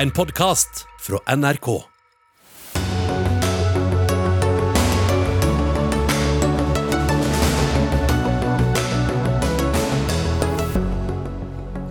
[0.00, 1.66] En podkast fra NRK.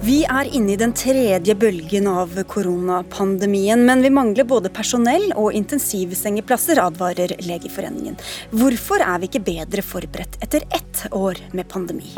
[0.02, 5.52] Vi er inne i den tredje bølgen av koronapandemien, men vi mangler både personell og
[5.60, 8.16] intensivsengeplasser, advarer Legeforeningen.
[8.56, 12.16] Hvorfor er vi ikke bedre forberedt etter ett år med pandemi?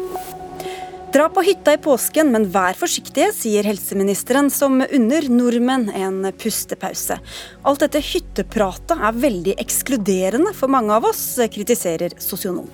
[1.09, 7.17] Dra på hytta i påsken, men vær forsiktige, sier helseministeren, som unner nordmenn en pustepause.
[7.65, 12.69] Alt dette hyttepratet er veldig ekskluderende for mange av oss, kritiserer sosionom.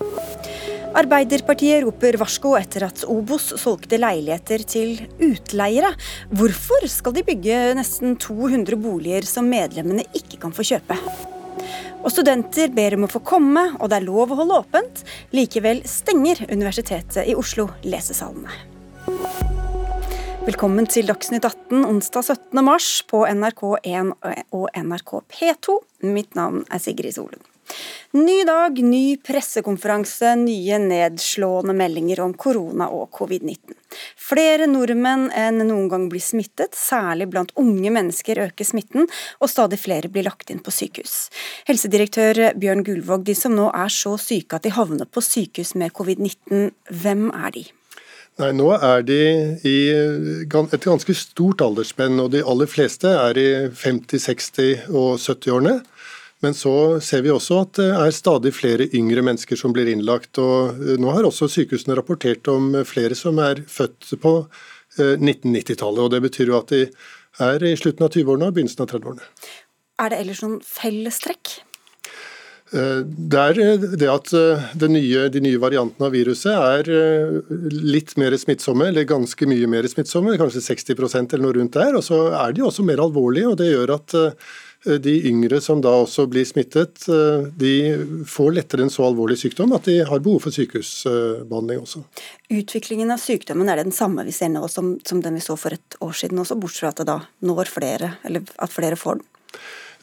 [0.96, 5.94] Arbeiderpartiet roper varsko etter at Obos solgte leiligheter til utleiere.
[6.36, 10.99] Hvorfor skal de bygge nesten 200 boliger som medlemmene ikke kan få kjøpe?
[12.04, 15.02] Og studenter ber om å få komme, og det er lov å holde åpent.
[15.36, 18.54] Likevel stenger Universitetet i Oslo lesesalene.
[20.46, 22.62] Velkommen til Dagsnytt 18 onsdag 17.
[22.62, 24.14] mars på NRK1
[24.54, 25.82] og NRK P2.
[26.05, 27.55] Mitt navn er Sigrid Solund.
[28.16, 33.76] Ny dag, ny pressekonferanse, nye nedslående meldinger om korona og covid-19.
[34.27, 39.10] Flere nordmenn enn noen gang blir smittet, særlig blant unge mennesker øker smitten,
[39.41, 41.30] og stadig flere blir lagt inn på sykehus.
[41.68, 45.91] Helsedirektør Bjørn Gullvåg, de som nå er så syke at de havner på sykehus med
[45.98, 46.70] covid-19,
[47.02, 47.66] hvem er de?
[48.36, 49.20] Nei, Nå er de
[49.63, 55.77] i et ganske stort aldersspenn, og de aller fleste er i 50-, 60- og 70-årene.
[56.44, 60.36] Men så ser vi også at det er stadig flere yngre mennesker som blir innlagt.
[60.42, 64.38] og eh, Nå har også sykehusene rapportert om flere som er født på
[64.97, 66.02] 1990-tallet.
[66.02, 66.88] Eh, og Det betyr jo at de
[67.46, 69.31] er i slutten av 20-årene og begynnelsen av 30-årene.
[70.03, 71.56] Er det ellers noen fellestrekk?
[72.75, 74.36] Eh, det er det at
[74.92, 76.92] nye, de nye variantene av viruset er
[77.72, 81.96] litt mer smittsomme, eller ganske mye mer smittsomme, kanskje 60% eller noe rundt der.
[81.96, 84.31] Og så er de også mer alvorlige, og det gjør at Eh,
[84.86, 87.74] de yngre som da også blir smittet, eh, de
[88.30, 92.04] får lettere en så alvorlig sykdom at de har behov for sykehusbehandling også.
[92.54, 95.58] Utviklingen av sykdommen er det den samme vi ser nå som, som den vi så
[95.59, 99.00] for et år siden også, bortsett fra at det da når flere, eller at flere
[99.00, 99.28] får den?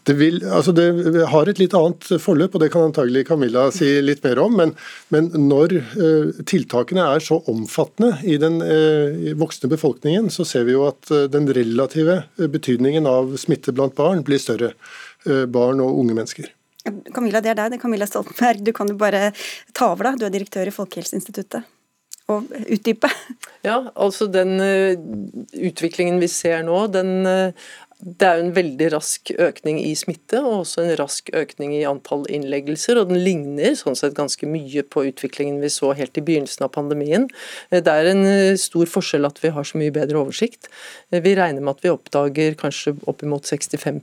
[0.02, 0.86] Det, vil, altså det,
[1.30, 4.56] har et litt annet forløp, og det kan antagelig Camilla si litt mer om.
[4.58, 4.72] Men,
[5.14, 10.74] men når uh, tiltakene er så omfattende i den uh, voksne befolkningen, så ser vi
[10.74, 14.74] jo at uh, den relative betydningen av smitte blant barn blir større.
[15.22, 16.48] barn og unge mennesker.
[17.14, 17.70] Camilla, det er deg.
[17.70, 18.64] Det er Camilla Stoltenberg.
[18.66, 19.28] Du kan jo bare
[19.70, 20.18] ta over, da.
[20.18, 21.68] Du er direktør i Folkehelseinstituttet.
[22.32, 23.06] Og utdype.
[23.62, 27.22] Ja, altså den utviklingen vi ser nå, den
[28.02, 31.84] det er jo en veldig rask økning i smitte, og også en rask økning i
[31.86, 32.98] antall innleggelser.
[32.98, 36.72] Og den ligner sånn sett ganske mye på utviklingen vi så helt i begynnelsen av
[36.74, 37.28] pandemien.
[37.70, 40.66] Det er en eh, stor forskjell at vi har så mye bedre oversikt.
[41.14, 44.02] Vi regner med at vi oppdager kanskje oppimot 65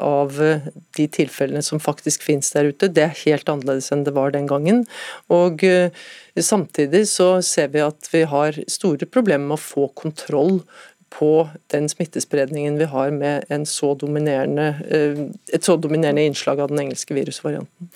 [0.00, 0.66] av eh,
[0.98, 2.90] de tilfellene som faktisk finnes der ute.
[2.90, 4.82] Det er helt annerledes enn det var den gangen.
[5.30, 5.94] Og eh,
[6.38, 10.60] Samtidig så ser vi at vi har store problemer med å få kontroll
[11.10, 15.22] på den smittespredningen vi har med så eh,
[15.52, 17.90] et så dominerende innslag av den engelske virusvarianten.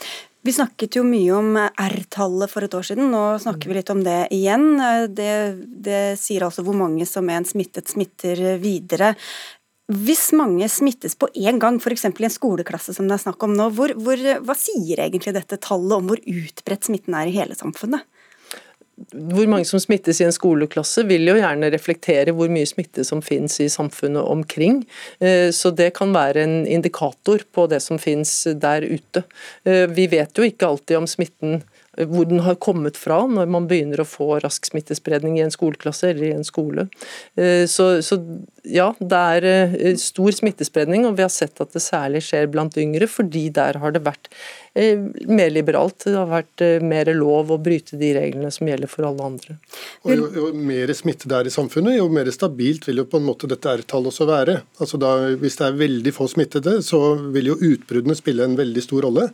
[0.44, 4.02] Vi snakket jo mye om R-tallet for et år siden, nå snakker vi litt om
[4.04, 4.75] det igjen.
[5.16, 5.32] Det,
[5.86, 9.14] det sier altså hvor mange som er en smittet smitter videre.
[9.84, 12.06] Hvis mange smittes på én gang, f.eks.
[12.08, 15.60] i en skoleklasse som det er snakk om nå, hvor, hvor, hva sier egentlig dette
[15.60, 18.04] tallet om hvor utbredt smitten er i hele samfunnet?
[19.12, 23.22] Hvor mange som smittes i en skoleklasse, vil jo gjerne reflektere hvor mye smitte som
[23.25, 24.82] finnes i samfunnet omkring.
[25.19, 28.32] Eh, så det kan være en indikator på det som finnes
[28.62, 29.25] der ute.
[29.66, 31.62] Eh, vi vet jo ikke alltid om smitten
[31.97, 36.10] hvor den har kommet fra når man begynner å få rask smittespredning i en skoleklasse
[36.10, 36.88] eller i en skole.
[37.38, 38.19] Eh, så, så
[38.65, 42.77] ja, det er eh, stor smittespredning, og vi har sett at det særlig skjer blant
[42.81, 44.31] yngre, fordi der har det vært
[44.75, 44.99] eh,
[45.31, 46.06] mer liberalt.
[46.06, 49.59] Det har vært mer lov å bryte de reglene som gjelder for alle andre.
[50.05, 53.21] Og jo, jo mer smitte det er i samfunnet, jo mer stabilt vil jo på
[53.21, 54.59] en måte dette R-tallet også være.
[54.82, 57.05] Altså da, hvis det er veldig få smittede, så
[57.35, 59.31] vil jo utbruddene spille en veldig stor rolle.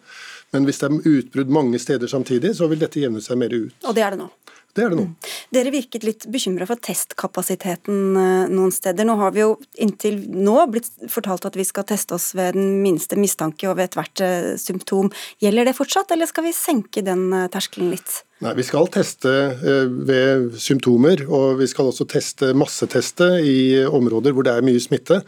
[0.54, 3.74] Men hvis det er utbrudd mange steder samtidig, så vil dette jevne seg mer ut.
[3.86, 4.30] Og det er det nå?
[4.74, 5.04] Det er det nå.
[5.08, 5.30] Mm.
[5.54, 9.06] Dere virket litt bekymra for testkapasiteten eh, noen steder.
[9.06, 12.78] Nå har vi jo inntil nå blitt fortalt at vi skal teste oss ved den
[12.84, 15.10] minste mistanke og ved ethvert eh, symptom.
[15.42, 18.20] Gjelder det fortsatt, eller skal vi senke den eh, terskelen litt?
[18.40, 24.32] Nei, Vi skal teste eh, ved symptomer, og vi skal også teste masseteste i områder
[24.32, 25.18] hvor det er mye smitte.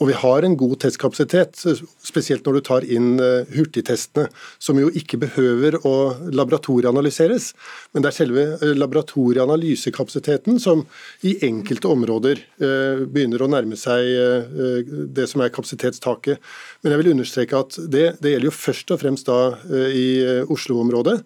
[0.00, 1.60] Og vi har en god testkapasitet,
[2.00, 4.24] spesielt når du tar inn eh, hurtigtestene,
[4.56, 5.94] som jo ikke behøver å
[6.32, 7.50] laboratorieanalyseres.
[7.92, 10.86] Men det er selve eh, laboratorieanalysekapasiteten som
[11.28, 14.06] i enkelte områder begynner å nærme seg
[15.12, 16.40] det som er kapasitetstaket.
[16.80, 19.40] Men jeg vil understreke at det, det gjelder jo først og fremst da
[19.92, 20.06] i
[20.48, 21.18] Oslo-området.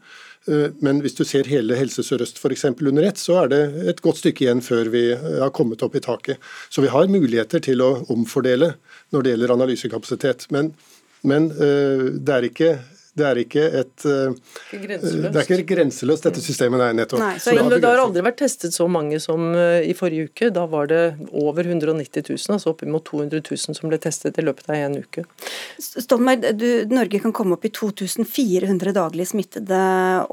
[0.46, 2.38] Eh, men hvis du ser hele Helse Sør-Øst
[2.87, 5.96] under ett, så er det et godt stykke igjen før vi eh, har kommet opp
[5.96, 6.38] i taket.
[6.70, 8.75] Så vi har muligheter til å omfordele
[9.10, 10.46] når det gjelder analysekapasitet.
[10.50, 10.72] Men,
[11.22, 12.76] men eh, det er ikke
[13.16, 14.34] det er ikke et eh,
[14.76, 16.82] Det er ikke grenseløst, dette systemet.
[16.82, 17.22] Nei, nettopp.
[17.22, 20.50] Nei, så, men det har aldri vært testet så mange som eh, i forrige uke.
[20.52, 21.00] Da var det
[21.32, 25.24] over 190 000, altså oppimot 200 000 som ble testet i løpet av en uke.
[25.80, 29.82] Stoltenberg, du, Norge kan komme opp i 2400 daglig smittede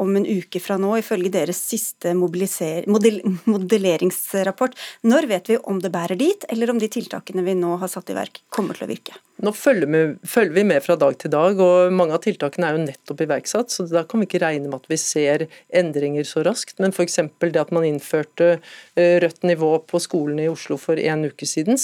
[0.03, 4.75] om en uke fra nå, ifølge deres siste modell, modelleringsrapport.
[5.07, 8.11] Når vet vi om det bærer dit, eller om de tiltakene vi nå har satt
[8.11, 9.23] i verk, kommer til å virke?
[9.43, 12.72] Nå følger vi, følger vi, med fra dag til dag, og mange av tiltakene er
[12.73, 13.71] jo nettopp iverksatt.
[13.71, 16.79] så Da kan vi ikke regne med at vi ser endringer så raskt.
[16.83, 17.19] Men f.eks.
[17.39, 18.57] det at man innførte
[18.95, 21.79] eh, rødt nivå på skolene i Oslo for en uke siden,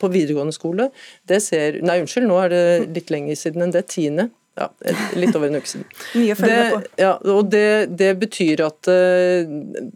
[0.00, 0.90] på videregående skole,
[1.28, 2.64] det ser Nei, unnskyld, nå er det
[2.96, 3.86] litt lenger siden enn det.
[3.90, 4.30] Tiende
[4.60, 4.68] ja,
[5.16, 5.86] litt over en uke siden.
[6.18, 6.80] Mye å følge på.
[7.00, 7.64] Ja, og det,
[8.00, 9.48] det, betyr at uh,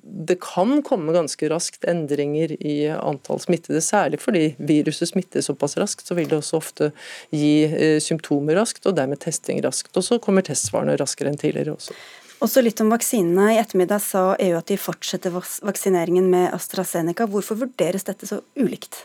[0.03, 3.83] det kan komme ganske raskt endringer i antall smittede.
[3.85, 6.91] Særlig fordi viruset smitter såpass raskt, så vil det også ofte
[7.35, 9.93] gi uh, symptomer raskt, og dermed testing raskt.
[9.95, 11.97] Og så kommer testsvarene raskere enn tidligere også.
[12.45, 13.55] Også litt om vaksinene.
[13.55, 17.29] I ettermiddag sa EU at de fortsetter vaksineringen med AstraZeneca.
[17.31, 19.05] Hvorfor vurderes dette så ulikt?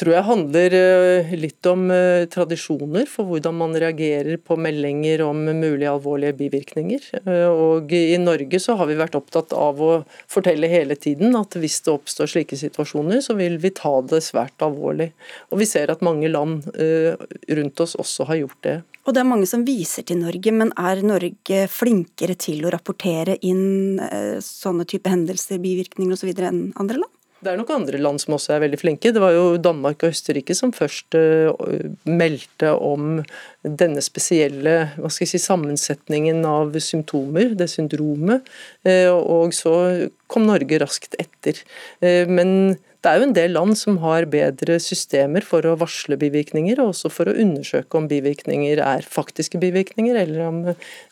[0.00, 5.42] Tror jeg handler eh, litt om eh, tradisjoner for hvordan man reagerer på meldinger om
[5.44, 7.04] mulige alvorlige bivirkninger.
[7.20, 9.90] Eh, og I Norge så har vi vært opptatt av å
[10.30, 14.64] fortelle hele tiden at hvis det oppstår slike situasjoner, så vil vi ta det svært
[14.64, 15.10] alvorlig.
[15.50, 18.76] Og Vi ser at mange land rundt oss også har gjort det.
[19.04, 23.36] Og Det er mange som viser til Norge, men er Norge flinkere til å rapportere
[23.44, 24.00] inn
[24.44, 26.32] sånne type hendelser, bivirkninger osv.
[26.32, 27.12] enn andre land?
[27.40, 29.12] Det er nok andre land som også er veldig flinke.
[29.16, 31.48] Det var jo Danmark og Østerrike som først uh,
[32.04, 33.22] meldte om
[33.64, 38.44] denne spesielle hva skal jeg si, sammensetningen av symptomer, det syndromet.
[38.84, 39.72] Uh, og så
[40.30, 41.62] kom Norge raskt etter.
[42.04, 46.20] Uh, men det er jo en del land som har bedre systemer for å varsle
[46.20, 50.60] bivirkninger, og også for å undersøke om bivirkninger er faktiske bivirkninger, eller om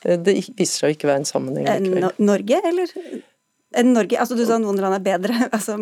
[0.04, 1.88] det viser seg å ikke være en sammenheng.
[2.20, 2.92] Norge, eller?
[3.78, 4.18] Enn Norge?
[4.20, 5.36] Altså Du sa noen land er bedre.
[5.58, 5.76] Altså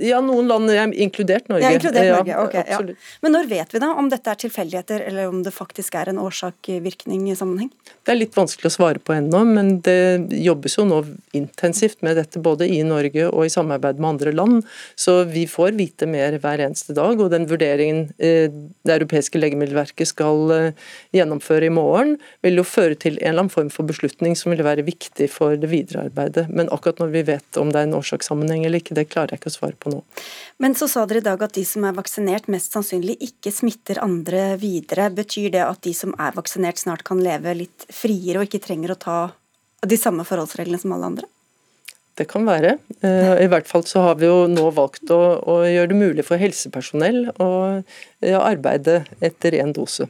[0.00, 1.64] ja, noen land, er inkludert Norge.
[1.64, 2.56] Ja, inkludert Norge, ja, ok.
[2.68, 2.78] Ja.
[3.24, 6.20] Men når vet vi da om dette er tilfeldigheter, eller om det faktisk er en
[6.22, 7.70] årsak-virkning-sammenheng?
[8.06, 9.98] Det er litt vanskelig å svare på ennå, men det
[10.38, 11.02] jobbes jo nå
[11.36, 14.62] intensivt med dette både i Norge og i samarbeid med andre land.
[14.98, 17.20] Så vi får vite mer hver eneste dag.
[17.20, 18.48] Og den vurderingen eh,
[18.86, 20.86] det europeiske legemiddelverket skal eh,
[21.16, 24.64] gjennomføre i morgen, vil jo føre til en eller annen form for beslutning som vil
[24.66, 26.48] være viktig for det videre arbeidet.
[26.50, 29.42] Men akkurat når vi vet om det er en årsakssammenheng eller ikke, det klarer jeg
[29.42, 30.02] ikke å svare på nå.
[30.62, 34.02] Men så sa dere i dag at de som er vaksinert mest sannsynlig ikke smitter
[34.04, 35.08] andre videre.
[35.14, 38.94] Betyr det at de som er vaksinert snart kan leve litt friere og ikke trenger
[38.94, 39.18] å ta
[39.86, 41.30] de samme forholdsreglene som alle andre?
[42.18, 42.76] Det kan være.
[43.06, 46.26] Eh, I hvert fall så har vi jo nå valgt å, å gjøre det mulig
[46.26, 47.50] for helsepersonell å
[48.42, 50.08] arbeide etter én dose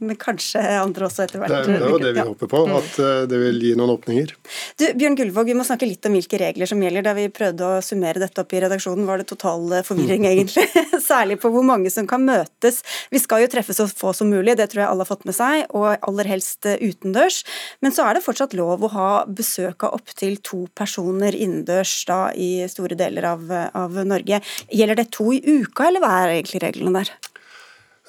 [0.00, 1.52] men kanskje andre også etter hvert.
[1.66, 4.32] Det er, jo det vi håper på, at eh, det vil gi noen åpninger.
[4.80, 7.04] Du, Bjørn Gullvåg, vi må snakke litt om hvilke regler som gjelder.
[7.04, 10.30] Da vi prøvde å summere dette opp i redaksjonen, var det total eh, forvirring, mm.
[10.32, 10.64] egentlig.
[11.10, 12.80] Særlig på hvor mange som kan møtes.
[13.12, 15.36] Vi skal jo treffe så få som mulig, det tror jeg alle har fått med
[15.36, 17.42] seg, og aller helst eh, utendørs.
[17.84, 22.22] Men så er det fortsatt lov å ha besøk av opptil to personer innendørs da
[22.32, 23.44] i store deler av,
[23.76, 24.40] av Norge.
[24.72, 27.29] Gjelder det to i uka, eller hva er egentlig reglene der?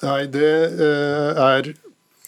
[0.01, 1.73] Nei, det er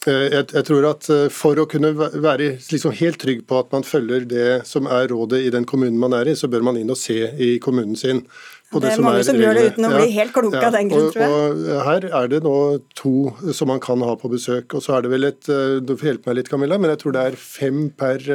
[0.04, 3.86] Eh, jeg, tror at eh, For å kunne være liksom helt trygg på at man
[3.88, 6.92] følger det som er rådet i den kommunen man er i, så bør man inn
[6.92, 8.26] og se i kommunen sin.
[8.74, 10.76] Det, det, er mange som, som gjør det uten å bli helt kloke ja, av
[10.76, 11.34] den grunn, tror jeg.
[11.38, 12.56] Og, og her er det nå
[12.98, 13.14] to
[13.54, 14.74] som man kan ha på besøk.
[14.74, 17.04] Og så er det vel et eh, Du får hjelpe meg litt, Camilla, men jeg
[17.04, 18.28] tror det er fem per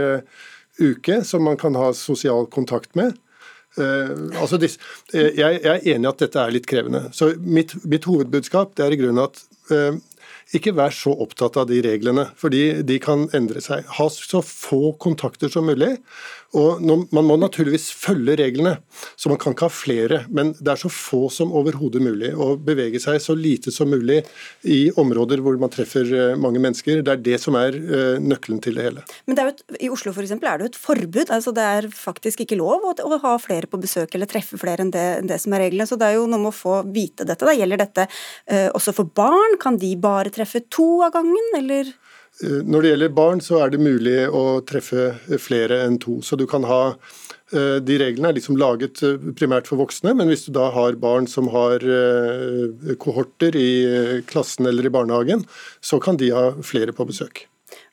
[0.78, 3.18] uke som man kan ha sosial kontakt med.
[3.79, 4.81] Uh, altså disse,
[5.15, 7.07] uh, jeg, jeg, er enig i at dette er litt krevende.
[7.17, 9.43] Så Mitt, mitt hovedbudskap er i grunnen at
[9.73, 9.99] uh,
[10.57, 13.87] ikke vær så opptatt av de reglene, fordi de kan endre seg.
[13.99, 15.97] Ha så få kontakter som mulig.
[16.57, 18.79] Og Man må naturligvis følge reglene,
[19.17, 20.19] så man kan ikke ha flere.
[20.33, 22.33] Men det er så få som overhodet mulig.
[22.33, 24.23] å bevege seg så lite som mulig
[24.65, 27.03] i områder hvor man treffer eh, mange mennesker.
[27.05, 29.05] Det er det som er eh, nøkkelen til det hele.
[29.27, 31.29] Men et, I Oslo for eksempel, er det jo et forbud.
[31.29, 34.87] altså Det er faktisk ikke lov å, å ha flere på besøk eller treffe flere
[34.87, 35.89] enn det, det, som er reglene.
[35.89, 37.45] Så det er jo noe med å få vite dette.
[37.45, 39.59] Da gjelder dette uh, også for barn?
[39.61, 41.95] Kan de bare treffe to av gangen, eller?
[42.43, 45.11] Eh, når det gjelder barn, så er det mulig å treffe
[45.43, 46.21] flere enn to.
[46.23, 50.31] Så du kan ha eh, de reglene er liksom laget eh, primært for voksne, men
[50.31, 51.83] hvis du da har barn som har
[53.03, 53.71] kohorter i
[54.31, 55.45] klassen eller i barnehagen,
[55.81, 57.47] så kan de ha flere på besøk.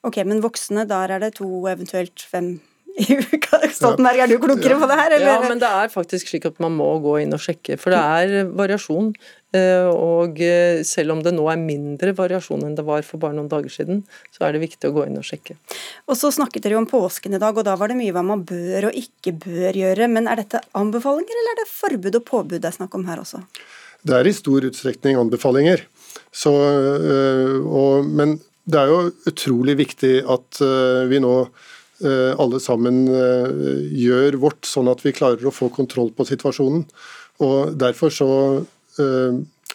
[0.06, 2.58] Ok, Men voksne, der er det to, eventuelt fem?
[3.76, 5.16] Stoltenberg, er du klokere på det her?
[5.18, 5.32] Eller?
[5.34, 8.00] Ja, men det er faktisk slik at man må gå inn og sjekke, for det
[8.00, 9.12] er variasjon.
[9.56, 13.38] Eh, og eh, selv om det nå er mindre variasjon enn det var for bare
[13.38, 14.02] noen dager siden,
[14.34, 15.58] så er det viktig å gå inn og sjekke.
[16.10, 18.26] Og Så snakket dere jo om påsken i dag, og da var det mye hva
[18.26, 20.10] man bør og ikke bør gjøre.
[20.12, 23.22] Men er dette anbefalinger, eller er det forbud og påbud det er snakk om her
[23.24, 23.44] også?
[24.06, 25.86] Det er i stor utstrekning anbefalinger.
[26.36, 30.62] Så, øh, og, men det er jo utrolig viktig at
[31.06, 31.38] vi nå
[32.02, 36.82] alle sammen gjør vårt, sånn at vi klarer å få kontroll på situasjonen.
[37.46, 38.30] Og Derfor så
[38.66, 38.75] Eh,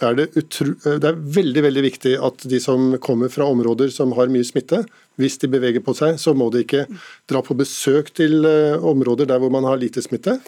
[0.01, 3.93] er det, utro, eh, det, er veldig veldig viktig at de som kommer fra områder
[3.93, 4.83] som har mye smitte,
[5.21, 6.87] hvis de beveger på seg, så må de ikke
[7.29, 10.39] dra på besøk til eh, områder der hvor man har lite smitte.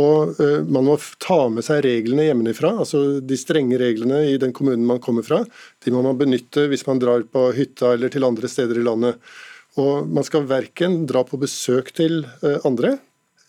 [0.00, 4.88] Og Man må ta med seg reglene hjemmefra, altså de strenge reglene i den kommunen
[4.88, 5.44] man kommer fra.
[5.84, 9.20] De må man benytte hvis man drar på hytta eller til andre steder i landet.
[9.78, 12.24] Og Man skal verken dra på besøk til
[12.66, 12.96] andre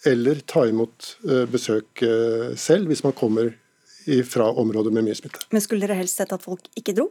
[0.05, 1.15] eller ta imot
[1.49, 2.05] besøk
[2.61, 3.55] selv hvis man kommer
[4.27, 5.45] fra områder med mye smitte.
[5.53, 7.09] Men skulle dere helst sett at folk ikke dro?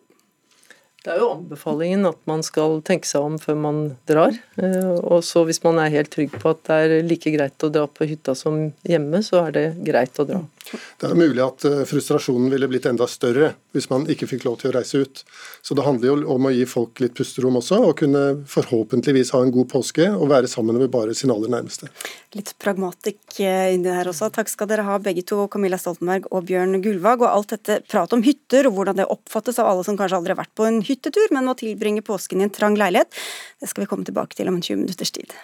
[1.05, 4.39] Det er jo anbefalingen at man skal tenke seg om før man drar.
[4.57, 7.69] Eh, og så hvis man er helt trygg på at det er like greit å
[7.73, 10.41] dra på hytta som hjemme, så er det greit å dra.
[10.73, 14.59] Det er mulig at eh, frustrasjonen ville blitt enda større hvis man ikke fikk lov
[14.61, 15.23] til å reise ut.
[15.65, 19.43] Så det handler jo om å gi folk litt pusterom også, og kunne forhåpentligvis ha
[19.45, 21.91] en god påske og være sammen med bare sine aller nærmeste.
[22.37, 24.31] Litt pragmatikk eh, inni her også.
[24.35, 27.25] Takk skal dere ha begge to, Camilla Stoltenberg og Bjørn Gullvag.
[27.25, 30.37] Og alt dette pratet om hytter og hvordan det oppfattes av alle som kanskje aldri
[30.37, 33.13] har vært på en hyttetur, men må tilbringe påsken i en trang leilighet,
[33.61, 35.35] det skal vi komme tilbake til om en 20 minutters tid.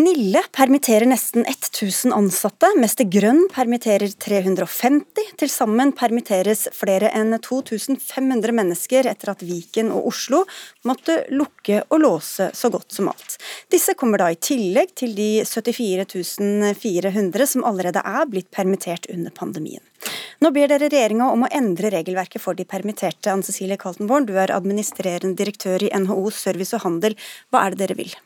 [0.00, 2.68] Nille permitterer nesten 1000 ansatte.
[2.80, 5.32] Mester Grønn permitterer 350.
[5.36, 10.44] Til sammen permitteres flere enn 2500 mennesker etter at Viken og Oslo
[10.88, 13.36] måtte lukke og låse så godt som alt.
[13.72, 19.34] Disse kommer da i tillegg til de 74 400 som allerede er blitt permittert under
[19.36, 19.84] pandemien.
[20.40, 23.28] Nå ber dere regjeringa om å endre regelverket for de permitterte.
[23.34, 27.20] Ann Cecilie Kaltenborn, du er administrerende direktør i NHO Service og Handel.
[27.52, 28.16] Hva er det dere vil?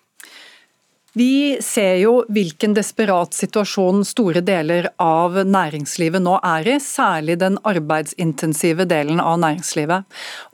[1.14, 7.60] Vi ser jo hvilken desperat situasjon store deler av næringslivet nå er i, særlig den
[7.70, 10.08] arbeidsintensive delen av næringslivet.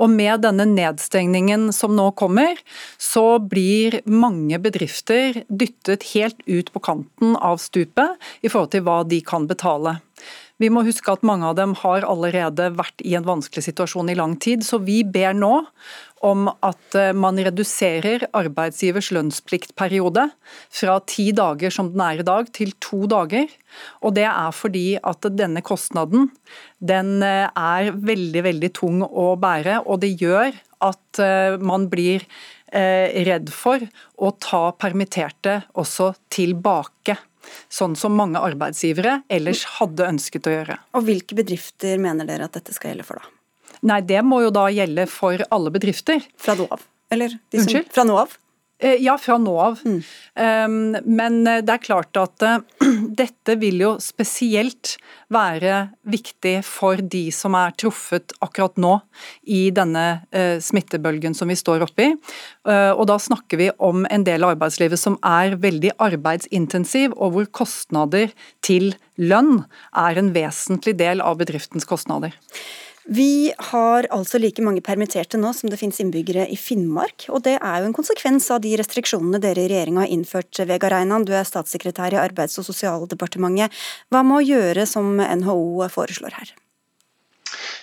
[0.05, 2.61] Og Med denne nedstengningen som nå kommer,
[3.01, 9.01] så blir mange bedrifter dyttet helt ut på kanten av stupet i forhold til hva
[9.09, 9.97] de kan betale.
[10.61, 14.17] Vi må huske at mange av dem har allerede vært i en vanskelig situasjon i
[14.19, 15.55] lang tid, så vi ber nå
[16.27, 20.27] om at eh, man reduserer arbeidsgivers lønnspliktperiode
[20.69, 23.49] fra ti dager som den er i dag, til to dager.
[24.05, 26.29] Og Det er fordi at denne kostnaden
[26.77, 30.53] den eh, er veldig veldig tung å bære, og det gjør
[30.85, 32.29] at eh, man blir
[32.71, 33.83] redd for
[34.23, 37.17] å ta permitterte også tilbake
[37.73, 40.79] sånn som mange arbeidsgivere ellers hadde ønsket å gjøre.
[40.99, 43.37] Og Hvilke bedrifter mener dere at dette skal gjelde for, da?
[43.91, 46.21] Nei, Det må jo da gjelde for alle bedrifter.
[46.37, 46.83] Fra nå av?
[47.11, 48.37] Eller som, Fra nå av?
[48.81, 49.81] Eh, ja, fra nå av.
[49.85, 49.99] Mm.
[50.41, 52.63] Um, men eh, det er klart at uh,
[53.21, 54.95] dette vil jo spesielt
[55.29, 58.95] være viktig for de som er truffet akkurat nå
[59.45, 62.09] i denne uh, smittebølgen som vi står oppi.
[62.65, 67.37] Uh, og da snakker vi om en del av arbeidslivet som er veldig arbeidsintensiv, og
[67.37, 68.33] hvor kostnader
[68.65, 72.33] til lønn er en vesentlig del av bedriftens kostnader.
[73.05, 77.27] Vi har altså like mange permitterte nå som det finnes innbyggere i Finnmark.
[77.31, 80.53] og Det er jo en konsekvens av de restriksjonene dere i regjeringa har innført.
[80.69, 83.73] Vegard Reinan, du er statssekretær i Arbeids- og sosialdepartementet.
[84.13, 86.53] Hva må gjøre som NHO foreslår her?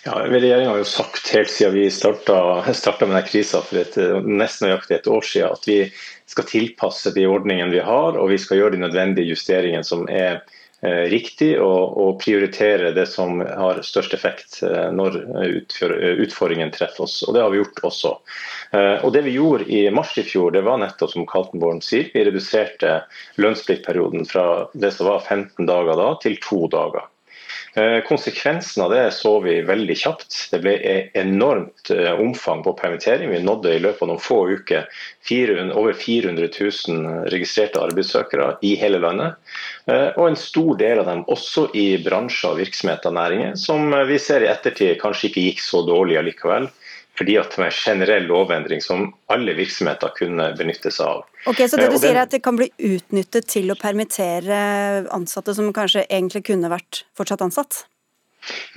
[0.05, 4.69] Ja, Regjeringa har jo sagt helt siden vi starta, med denne krisa for et, nesten
[4.69, 5.79] nøyaktig et år siden, at vi
[6.29, 10.45] skal tilpasse de ordningene vi har, og vi skal gjøre de nødvendige justeringene som er
[10.85, 15.17] riktig å, prioritere det som har størst effekt eh, når
[16.21, 17.23] utfordringen treffer oss.
[17.25, 18.13] og Det har vi gjort også.
[18.77, 22.11] Eh, og Det vi gjorde i mars i fjor, det var nettopp som Kaltenborn sier,
[22.13, 22.99] vi reduserte
[23.41, 27.09] lønnspliktperioden fra det som var 15 dager da, til to dager.
[27.77, 30.35] Eh, konsekvensen av det så vi veldig kjapt.
[30.51, 33.29] Det ble e- enormt eh, omfang på permittering.
[33.29, 34.87] Vi nådde i løpet av noen få uker
[35.29, 39.37] 400, over 400 000 registrerte arbeidssøkere i hele landet.
[39.85, 44.17] Eh, og en stor del av dem også i bransjer, virksomheter og næringer som vi
[44.25, 46.71] ser i ettertid kanskje ikke gikk så dårlig allikevel
[47.17, 51.25] fordi at det var en generell lovendring som alle virksomheter kunne benytte seg av.
[51.49, 54.57] Ok, Så det du sier er at det kan bli utnyttet til å permittere
[55.15, 57.85] ansatte som kanskje egentlig kunne vært fortsatt ansatt?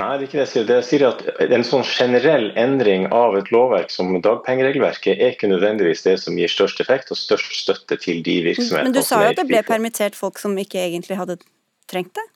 [0.00, 0.64] Nei, det er ikke det jeg sier.
[0.66, 1.20] Det jeg sier at
[1.54, 6.50] En sånn generell endring av et lovverk som dagpengeregelverket er ikke nødvendigvis det som gir
[6.50, 8.88] størst effekt og størst støtte til de virksomhetene.
[8.88, 11.38] Men du sa jo at det ble permittert folk som ikke egentlig hadde
[11.90, 12.26] trengt det?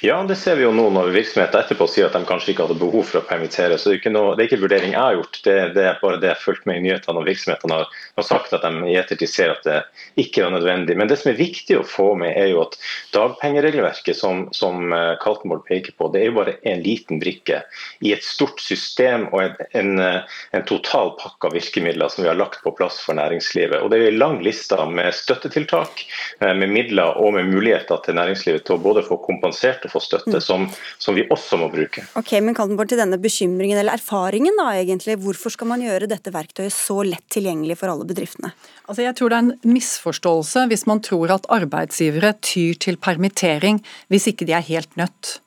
[0.00, 2.78] Ja, det ser vi jo nå når virksomheter etterpå sier at de kanskje ikke hadde
[2.78, 3.74] behov for å permittere.
[3.74, 5.96] så Det er ikke, noe, det er ikke vurdering jeg har gjort, det, det, er
[5.98, 7.18] bare det jeg har fulgt med i nyhetene.
[7.18, 9.80] og Virksomhetene har, har, sagt at de i ettertid ser at det
[10.22, 10.94] ikke er nødvendig.
[11.00, 12.76] Men det som er viktig å få med, er jo at
[13.16, 17.64] dagpengeregelverket som, som eh, Kaltenborg peker på, det er jo bare en liten brikke
[18.06, 22.30] i et stort system og en, en, eh, en total pakke av virkemidler som vi
[22.30, 23.82] har lagt på plass for næringslivet.
[23.82, 26.06] Og Det er en lang liste med støttetiltak,
[26.38, 30.02] eh, med midler og med muligheter til næringslivet til å både få kompensert og få
[30.04, 30.44] støtte, mm.
[30.44, 30.68] som,
[31.00, 32.04] som, vi også må bruke.
[32.20, 36.32] Ok, men Kaltenborg, til denne bekymringen eller erfaringen da egentlig, hvorfor skal man gjøre dette
[36.34, 38.52] verktøyet så lett tilgjengelig for alle bedriftene?
[38.86, 43.82] Altså jeg tror det er en misforståelse hvis man tror at arbeidsgivere tyr til permittering
[44.12, 45.38] hvis ikke de er helt nødt.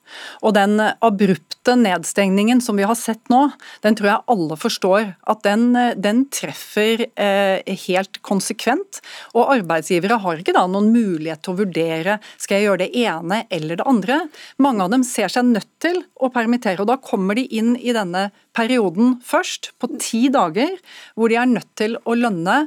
[0.42, 3.44] Og den abrupte nedstengningen som vi har sett nå,
[3.84, 5.70] den tror jeg alle forstår at den,
[6.02, 9.02] den treffer eh, helt konsekvent.
[9.36, 13.42] Og arbeidsgivere har ikke da noen mulighet til å vurdere skal jeg gjøre det ene
[13.52, 14.20] eller det andre.
[14.62, 17.94] Mange av dem ser seg nødt til å permittere, og da kommer de inn i
[17.94, 20.76] denne perioden først, på ti dager,
[21.16, 22.58] hvor de er nødt til å lønne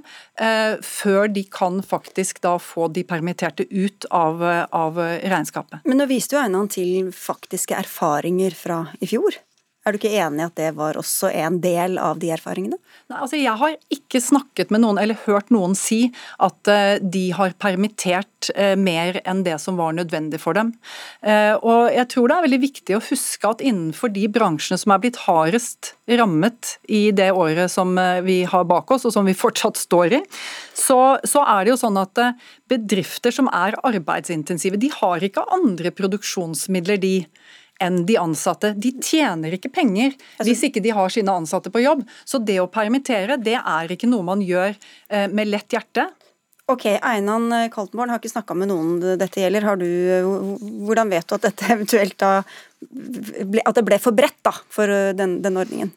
[0.42, 4.42] eh, før de kan faktisk da få de permitterte ut av,
[4.74, 5.86] av regnskapet.
[5.86, 9.38] Men nå viste jo Einan til faktiske erfaringer fra i fjor.
[9.86, 12.80] Er du ikke enig i at det var også en del av de erfaringene?
[13.06, 16.08] Nei, altså Jeg har ikke snakket med noen eller hørt noen si
[16.42, 20.72] at uh, de har permittert uh, mer enn det som var nødvendig for dem.
[21.22, 24.96] Uh, og Jeg tror det er veldig viktig å huske at innenfor de bransjene som
[24.96, 27.94] er blitt hardest rammet i det året som
[28.26, 30.22] vi har bak oss, og som vi fortsatt står i,
[30.78, 32.22] så, så er det jo sånn at
[32.70, 37.16] bedrifter som er arbeidsintensive, de har ikke andre produksjonsmidler, de
[37.84, 38.74] enn de ansatte.
[38.80, 42.06] De tjener ikke penger altså- hvis ikke de har sine ansatte på jobb.
[42.26, 44.76] Så det å permittere, det er ikke noe man gjør
[45.10, 46.10] eh, med lett hjerte.
[46.68, 49.68] Ok, Einan Kaltenborn har ikke snakka med noen dette gjelder.
[49.78, 49.86] Du,
[50.88, 55.42] hvordan vet du at dette eventuelt da At det ble for bredt da, for den,
[55.46, 55.94] den ordningen?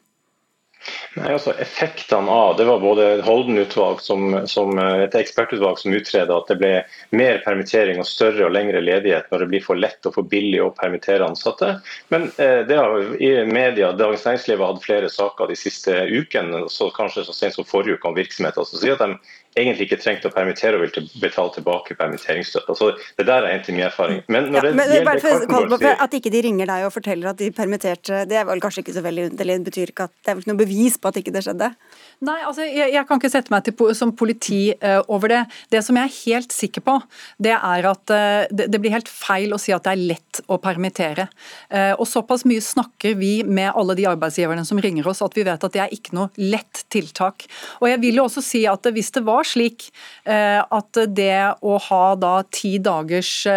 [1.17, 6.51] Nei, altså Effektene av det var både Holden-utvalg som, som, et ekspertutvalg som utreda at
[6.51, 6.71] det ble
[7.17, 10.61] mer permittering og større og lengre ledighet når det blir for lett og for billig
[10.63, 11.75] å permittere ansatte.
[12.13, 16.65] Men eh, det har i media, Dagens Næringsliv har hatt flere saker de siste ukene,
[16.69, 19.17] så kanskje så sent som forrige uke om virksomheter som sier at de
[19.57, 22.75] egentlig ikke trengte å permittere og vil betale tilbake permitteringsstøtte.
[22.77, 24.21] Så det der er egentlig min erfaring.
[24.27, 27.31] Men når ja, men, gjelder bare for, for At ikke de ringer deg og forteller
[27.31, 29.57] at de permitterte, det er vel kanskje ikke så veldig underlig.
[29.59, 31.71] Det betyr ikke at det er vel ikke noe bevis på at ikke det skjedde?
[32.19, 35.39] Nei, altså jeg, jeg kan ikke sette meg til, som politi uh, over det.
[35.71, 36.97] Det som jeg er helt sikker på,
[37.39, 40.41] det er at uh, det, det, blir helt feil å si at det er lett
[40.51, 41.29] å permittere.
[41.71, 45.43] Uh, og Såpass mye snakker vi med alle de arbeidsgiverne som ringer oss at vi
[45.47, 47.47] vet at det er ikke noe lett tiltak.
[47.79, 49.91] Og jeg vil jo også si at Hvis det var slik
[50.25, 53.47] at det å ha da ti dagers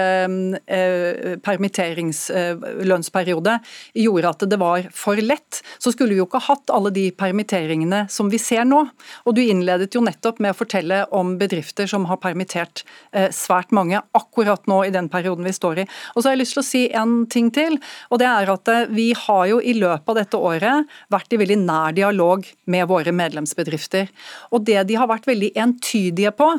[1.47, 3.59] permitteringslønnsperiode
[4.03, 8.07] gjorde at det var for lett, så skulle vi jo ikke hatt alle de permitteringene
[8.13, 8.85] som vi ser ser nå.
[9.27, 13.73] Og Du innledet jo nettopp med å fortelle om bedrifter som har permittert eh, svært
[13.75, 15.87] mange akkurat nå i den perioden vi står i.
[16.15, 17.79] Og så har jeg lyst til å si en ting til.
[18.11, 21.41] og det er at eh, Vi har jo i løpet av dette året vært i
[21.41, 24.11] veldig nær dialog med våre medlemsbedrifter.
[24.53, 26.51] Og Det de har vært veldig entydige på,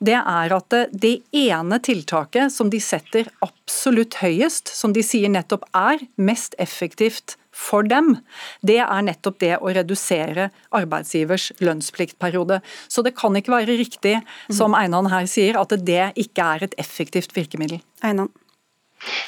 [0.00, 5.30] det er at eh, det ene tiltaket som de setter absolutt høyest, som de sier
[5.32, 8.16] nettopp er mest effektivt for dem,
[8.64, 12.62] det er nettopp det å redusere arbeidsgivers lønnspliktperiode.
[12.88, 14.18] Så det kan ikke være riktig,
[14.52, 17.82] som Einan her sier, at det ikke er et effektivt virkemiddel.
[18.02, 18.32] Einan.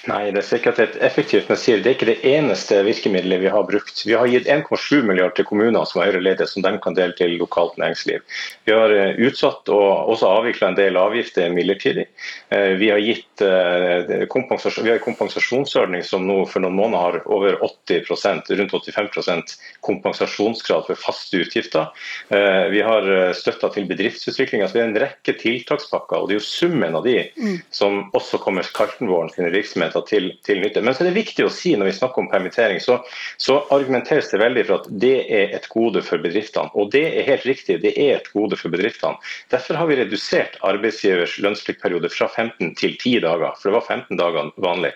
[0.05, 3.41] Nei, det er sikkert et er effektivt, men sier det er ikke det eneste virkemidlet
[3.41, 4.03] vi har brukt.
[4.05, 7.35] Vi har gitt 1,7 milliarder til kommuner som har øreledige, som de kan dele til
[7.41, 8.21] lokalt næringsliv.
[8.69, 12.07] Vi har eh, utsatt og også avvikla en del avgifter midlertidig.
[12.55, 17.05] Eh, vi har gitt eh, kompensasjon, vi har en kompensasjonsordning som nå for noen måneder
[17.05, 21.91] har over 80% rundt 85 kompensasjonsgrad for faste utgifter.
[22.29, 23.07] Vi har
[23.37, 24.63] støtta til bedriftsutvikling.
[24.63, 27.59] Altså, vi har en rekke tiltakspakker, og det er jo summen av de mm.
[27.75, 30.83] som også kommer Kaltenvåren sine virksomheter muligheter til, til, nytte.
[30.85, 33.01] Men så er det viktig å si når vi snakker om permittering, så,
[33.37, 36.71] så, argumenteres det veldig for at det er et gode for bedriftene.
[36.75, 39.19] Og det er helt riktig, det er et gode for bedriftene.
[39.53, 44.21] Derfor har vi redusert arbeidsgivers lønnspliktperiode fra 15 til 10 dager, for det var 15
[44.21, 44.93] dager vanlig.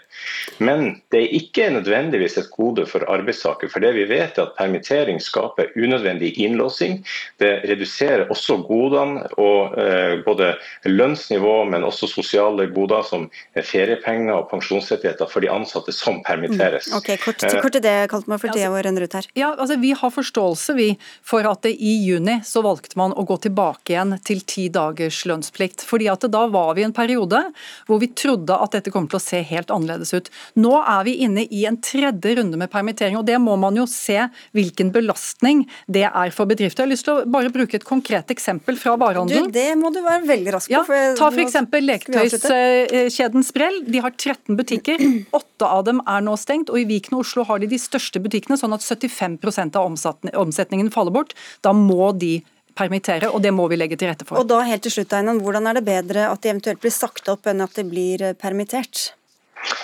[0.62, 4.57] Men det er ikke nødvendigvis et gode for arbeidstaker, for det vi vet er at
[4.59, 7.00] permittering skaper unødvendig innlåsing.
[7.40, 10.54] Det reduserer også godene og eh, både
[10.88, 16.90] lønnsnivå, men også sosiale goder som feriepenger og pensjonsrettigheter for de ansatte som permitteres.
[16.90, 16.99] Mm.
[16.99, 19.29] Ok, Kort, kort er det, Kaltmar, for tida vår renner ut her.
[19.38, 20.88] Ja, altså Vi har forståelse vi,
[21.23, 25.25] for at det i juni så valgte man å gå tilbake igjen til ti dagers
[25.29, 25.85] lønnsplikt.
[25.87, 27.40] fordi at Da var vi i en periode
[27.87, 30.31] hvor vi trodde at dette kom til å se helt annerledes ut.
[30.57, 33.87] Nå er vi inne i en tredje runde med permittering, og det må man jo
[33.87, 36.85] se hvilken belastning det er for bedrifter.
[36.85, 39.53] Jeg har lyst til å bare bruke et konkret eksempel fra varehandelen.
[39.53, 40.94] det må du være veldig rask på.
[40.94, 41.57] Ja, ta f.eks.
[41.88, 43.83] leketøyskjeden Sprell.
[43.88, 45.24] De har 13 butikker butikker.
[45.38, 48.20] Åtte av dem er nå stengt, og i Viken og Oslo har de de største
[48.22, 51.34] butikkene, sånn at 75% av omsetningen faller bort.
[51.62, 52.38] Da må de
[52.78, 54.38] permittere, og det må vi legge til rette for.
[54.38, 57.28] Og da helt til slutt, Einan, Hvordan er det bedre at de eventuelt blir sagt
[57.28, 59.12] opp, enn at de blir permittert?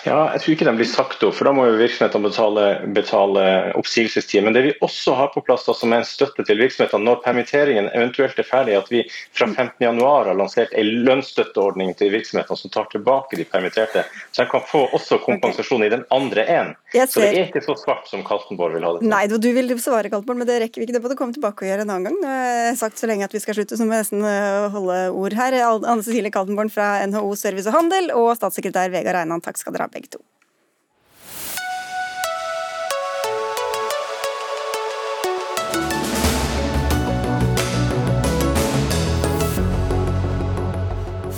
[0.04, 2.64] Ja, Jeg tror ikke den blir sagt opp, for da må jo virksomhetene betale,
[2.96, 3.44] betale
[3.78, 4.44] oppsigelsestid.
[4.44, 7.22] Men det vi også har på plass da, som er en støtte til virksomhetene når
[7.24, 12.72] permitteringen eventuelt er ferdig, at vi fra 15.1 har lansert en lønnsstøtteordning til virksomhetene som
[12.74, 16.76] tar tilbake de permitterte, så de kan få også kompensasjon i den andre enden.
[16.94, 19.02] Så det er ikke så svart som Kaltenborg vil ha det.
[19.02, 19.10] til.
[19.10, 20.98] Nei, du vil svare Kaltenborg, men det rekker vi ikke.
[20.98, 22.20] Det må du komme tilbake og gjøre en annen gang.
[22.20, 24.68] Nå har jeg sagt så lenge at vi skal slutte, så må jeg nesten øh,
[24.74, 25.58] holde ord her.
[25.64, 29.76] Anne Cecilie Kaltenborg fra NHO Service og Handel og statssekretær Vegard Einan, takk skal dere
[29.76, 30.20] dra begge to.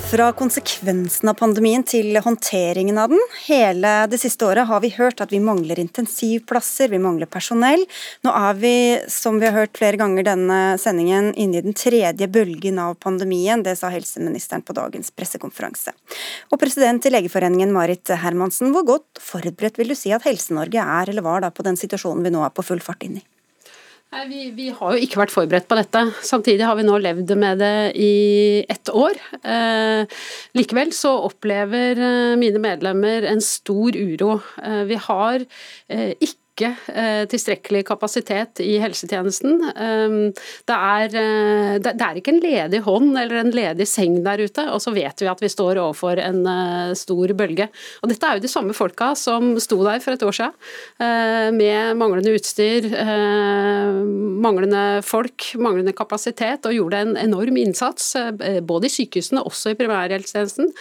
[0.07, 3.19] Fra konsekvensen av pandemien til håndteringen av den.
[3.43, 7.83] Hele det siste året har vi hørt at vi mangler intensivplasser, vi mangler personell.
[8.23, 8.73] Nå er vi,
[9.11, 13.65] som vi har hørt flere ganger denne sendingen, inne i den tredje bølgen av pandemien.
[13.67, 15.91] Det sa helseministeren på dagens pressekonferanse.
[16.53, 21.11] Og president i Legeforeningen, Marit Hermansen, hvor godt forberedt vil du si at Helse-Norge er,
[21.11, 23.27] eller var, da, på den situasjonen vi nå er på full fart inn i?
[24.07, 26.01] Nei, vi, vi, har jo ikke vært forberedt på dette.
[26.23, 28.13] Samtidig har vi nå levd med det i
[28.71, 29.19] ett år.
[29.43, 30.19] Eh,
[30.55, 34.37] likevel så opplever eh, mine medlemmer en stor uro.
[34.63, 39.59] Eh, vi har eh, ikke ikke eh, tilstrekkelig kapasitet i helsetjenesten.
[39.77, 40.15] Ehm,
[40.67, 44.65] det er, eh, det er, ikke en ledig hånd eller en ledig seng der ute,
[44.73, 47.69] og så vet vi at vi står overfor en eh, stor bølge.
[48.01, 51.97] Og Dette er jo de samme folka som sto der for et år siden med
[51.99, 52.87] manglende utstyr,
[54.41, 58.09] manglende folk, manglende kapasitet, og gjorde en enorm innsats
[58.67, 60.71] både i sykehusene og også i primærhelsetjenesten.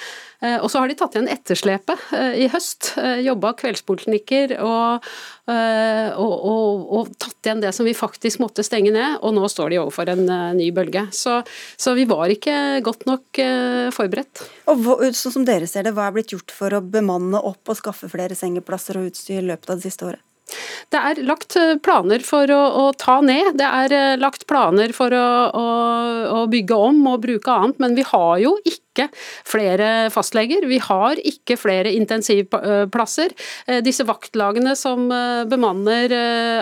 [0.45, 2.93] Eh, og så har de tatt igjen etterslepet eh, i høst.
[3.01, 5.07] Eh, Jobba kveldspoliklinikker og,
[5.47, 9.21] og, og, og, tatt igjen det som vi faktisk måtte stenge ned.
[9.25, 10.25] Og nå står de overfor en
[10.59, 11.07] ny bølge.
[11.17, 11.39] Så,
[11.81, 13.43] så vi var ikke godt nok
[13.97, 14.45] forberedt.
[14.73, 17.79] Og sånn som dere ser det, Hva er blitt gjort for å bemanne opp og
[17.79, 20.23] skaffe flere sengeplasser og utstyr i løpet av det siste året?
[20.95, 24.93] Det er lagt eh, planer for å, å, ta ned, det er eh, lagt planer
[24.95, 25.65] for å, å,
[26.37, 29.09] å, bygge om og bruke annet, men vi har jo ikke
[29.45, 30.67] flere fastleger.
[30.71, 33.31] Vi har ikke flere intensivplasser.
[33.67, 35.09] Eh, disse vaktlagene som
[35.51, 36.13] bemanner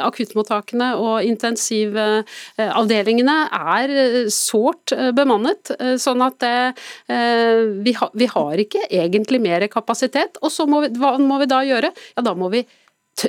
[0.03, 3.89] akuttmottakene og intensivavdelingene er
[4.33, 5.71] sårt bemannet,
[6.01, 6.73] sånn at det,
[7.85, 10.39] vi, har, vi har ikke egentlig mer kapasitet.
[10.43, 11.91] Og så må vi, hva må vi da gjøre?
[12.17, 12.61] Ja, da må vi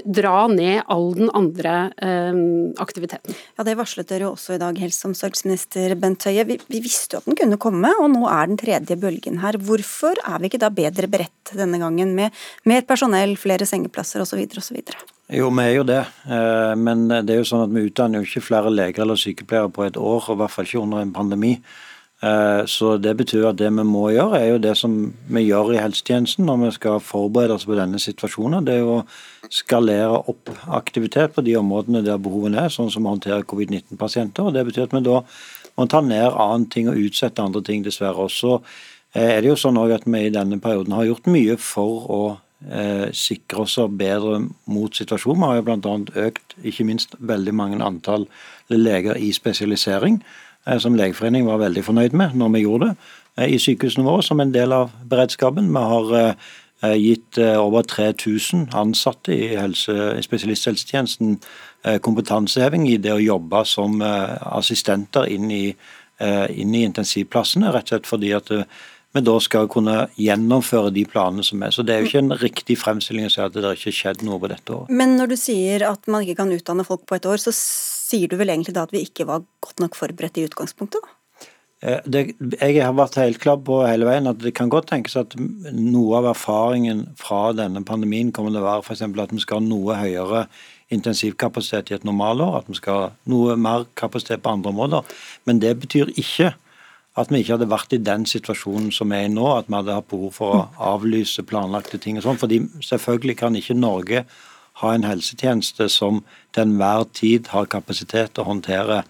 [0.05, 2.37] dra ned all den andre eh,
[2.81, 3.35] aktiviteten.
[3.57, 6.45] Ja, Det varslet dere også i dag, helse- og omsorgsminister Bent Høie.
[6.47, 9.59] Vi, vi, visste jo at den kunne komme, og nå er den tredje bølgen her.
[9.61, 12.33] Hvorfor er vi ikke da bedre beredt denne gangen, med
[12.65, 14.41] mer personell, flere sengeplasser osv.
[14.57, 14.81] osv.?
[15.33, 16.03] Jo, vi er jo det.
[16.29, 19.73] Eh, men det er jo sånn at vi utdanner jo ikke flere leger eller sykepleiere
[19.73, 21.57] på et år, og i hvert fall ikke under en pandemi.
[22.23, 25.73] Eh, så Det betyr at det vi må gjøre, er jo det som vi gjør
[25.73, 28.65] i helsetjenesten når vi skal forberede oss på denne situasjonen.
[28.65, 29.06] Det er jo å
[29.49, 34.43] skalere opp aktivitet på de områdene der behovene er, sånn som å håndtere covid-19-pasienter.
[34.47, 35.21] og Det betyr at vi da
[35.78, 38.30] må ta ned annen ting og utsette andre ting, dessverre.
[38.30, 38.62] Også
[39.13, 42.21] eh, er det jo sånn at vi i denne perioden har gjort mye for å
[42.71, 45.41] eh, sikre oss bedre mot situasjonen.
[45.41, 46.25] Vi har jo bl.a.
[46.30, 48.25] økt ikke minst veldig mange antall
[48.71, 50.23] leger i spesialisering,
[50.80, 52.95] som Legeforeningen var veldig fornøyd med når vi gjorde det
[53.38, 55.69] eh, i sykehusene våre som en del av beredskapen.
[55.73, 61.39] Vi har eh, gitt eh, over 3000 ansatte i, helse, i spesialisthelsetjenesten
[62.01, 65.67] kompetanseheving i det å jobbe som assistenter inn i,
[66.17, 68.49] inn i intensivplassene, rett og slett fordi at
[69.15, 71.71] vi da skal kunne gjennomføre de planene som er.
[71.71, 74.25] Så Det er jo ikke en riktig fremstilling å si at det ikke har skjedd
[74.25, 74.89] noe på dette året.
[74.89, 77.54] Men når du sier at man ikke kan utdanne folk på et år, så
[78.05, 81.01] sier du vel egentlig da at vi ikke var godt nok forberedt i utgangspunktet?
[81.01, 81.15] da?
[81.85, 85.17] Eh, det, jeg har vært helt klar på hele veien at det kan godt tenkes
[85.19, 89.03] at noe av erfaringen fra denne pandemien kommer til å være f.eks.
[89.05, 90.45] at vi skal ha noe høyere
[90.93, 95.17] intensivkapasitet i et normalår, at vi skal ha noe mer kapasitet på andre områder.
[95.49, 96.53] Men det betyr ikke
[97.15, 99.95] at vi ikke hadde vært i den situasjonen som er i nå, at vi hadde
[99.97, 102.19] hatt behov for å avlyse planlagte ting.
[102.19, 104.25] og sånn, fordi Selvfølgelig kan ikke Norge
[104.81, 106.23] ha en helsetjeneste som
[106.55, 109.03] til enhver tid har kapasitet til å håndtere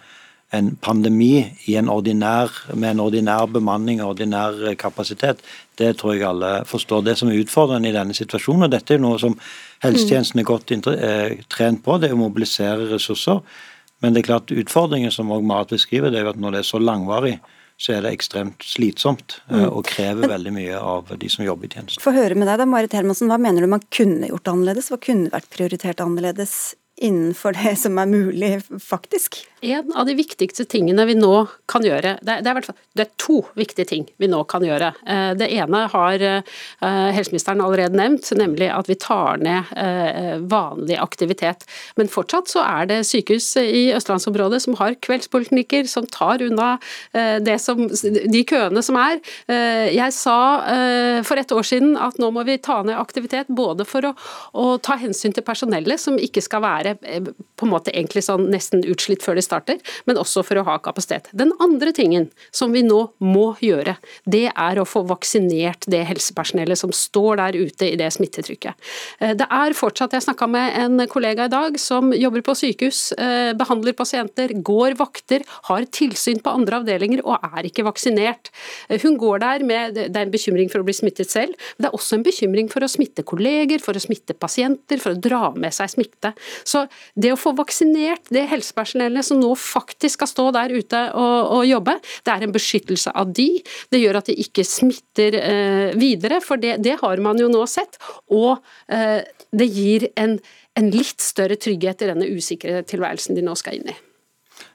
[0.53, 5.41] en pandemi en ordinær, med en ordinær bemanning og ordinær kapasitet.
[5.77, 7.01] Det tror jeg alle forstår.
[7.03, 9.35] Det som er utfordrende i denne situasjonen, og dette er noe som
[9.83, 13.41] helsetjenesten er godt eh, trent på, det er å mobilisere ressurser.
[14.01, 16.63] Men det er klart utfordringen som også Marit beskriver, det er jo at når det
[16.63, 17.35] er så langvarig,
[17.77, 19.67] så er det ekstremt slitsomt eh, mm.
[19.67, 22.03] og krever veldig mye av de som jobber i tjenesten.
[22.03, 24.91] Få høre med deg da, Marit Hermansen, Hva mener du man kunne gjort annerledes?
[24.93, 29.41] Hva kunne vært prioritert annerledes innenfor det som er mulig, faktisk?
[29.65, 31.33] En av de viktigste tingene vi nå
[31.71, 34.91] kan gjøre, det er, det er, det er to viktige ting vi nå kan gjøre.
[35.09, 36.51] Eh, det ene har eh,
[37.15, 41.65] helseministeren allerede nevnt, nemlig at vi tar ned eh, vanlig aktivitet.
[41.97, 46.75] Men fortsatt så er det sykehus i østlandsområdet som har kveldspoliklinikker, som tar unna
[47.61, 49.17] som, de køene som er.
[49.47, 50.37] Jeg sa
[51.25, 54.13] for et år siden at nå må vi ta ned aktivitet, både for å,
[54.53, 58.83] å ta hensyn til personellet, som ikke skal være på en måte egentlig sånn nesten
[58.91, 61.29] utslitt før de starter starter, men også for å ha kapasitet.
[61.33, 66.79] Den andre tingen som vi nå må gjøre, det er å få vaksinert det helsepersonellet
[66.79, 68.75] som står der ute i det smittetrykket.
[69.19, 73.11] Eh, det er fortsatt, Jeg snakka med en kollega i dag som jobber på sykehus,
[73.17, 78.51] eh, behandler pasienter, går vakter, har tilsyn på andre avdelinger og er ikke vaksinert.
[78.89, 81.85] Eh, hun går der med Det er en bekymring for å bli smittet selv, men
[81.85, 85.19] det er også en bekymring for å smitte kolleger, for å smitte pasienter, for å
[85.19, 86.33] dra med seg smitte.
[86.63, 91.51] Så det å få vaksinert det helsepersonellet som nå faktisk skal stå der ute og,
[91.57, 91.97] og jobbe.
[92.25, 93.49] Det er en beskyttelse av de.
[93.91, 97.65] Det gjør at de ikke smitter eh, videre, for det, det, har man jo nå
[97.69, 97.99] sett.
[98.33, 98.57] Og
[98.91, 99.21] eh,
[99.55, 100.39] det gir en,
[100.79, 103.97] en litt større trygghet i denne usikre tilværelsen de nå skal inn i.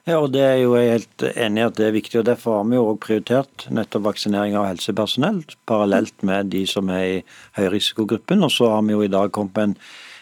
[0.05, 2.19] Ja, og det er jo jeg helt enig i at det er viktig.
[2.21, 6.89] og Derfor har vi jo også prioritert nettopp vaksinering av helsepersonell parallelt med de som
[6.93, 7.19] er i
[7.57, 8.45] høyrisikogruppen.
[8.45, 9.77] Og så har vi jo i dag kommet med en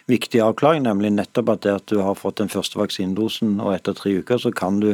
[0.10, 3.98] viktig avklaring, nemlig nettopp at det at du har fått den første vaksinedosen og etter
[3.98, 4.94] tre uker så kan du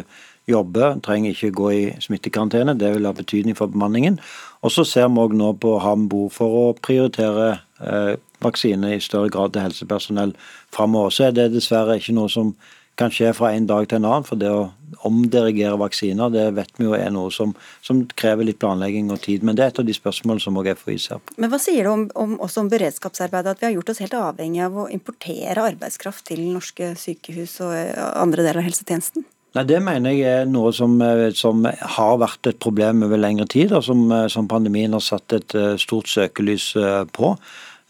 [0.49, 2.75] jobbe, trenger ikke gå i smittekarantene.
[2.77, 4.19] Det vil ha betydning for bemanningen.
[4.61, 7.47] Og så ser vi òg nå på har vi behov for å prioritere
[7.81, 8.13] eh,
[8.45, 10.35] vaksine i større grad til helsepersonell
[10.75, 11.13] framover.
[11.13, 12.53] Så er det dessverre ikke noe som
[12.99, 14.25] kan skje fra en dag til en annen.
[14.27, 14.69] For det å
[15.05, 17.53] omdirigere vaksiner, det vet vi jo er noe som,
[17.85, 19.43] som, krever litt planlegging og tid.
[19.45, 21.35] Men det er et av de spørsmålene som også FHI ser på.
[21.41, 24.17] Men hva sier du om, om, også om beredskapsarbeidet, at vi har gjort oss helt
[24.19, 27.75] avhengig av å importere arbeidskraft til norske sykehus og
[28.15, 29.27] andre deler av helsetjenesten?
[29.55, 33.47] Nei, Det mener jeg er noe som, eh, som, har vært et problem over lengre
[33.47, 36.73] tid, og som, eh, som pandemien har satt et eh, stort søkelys
[37.11, 37.37] på.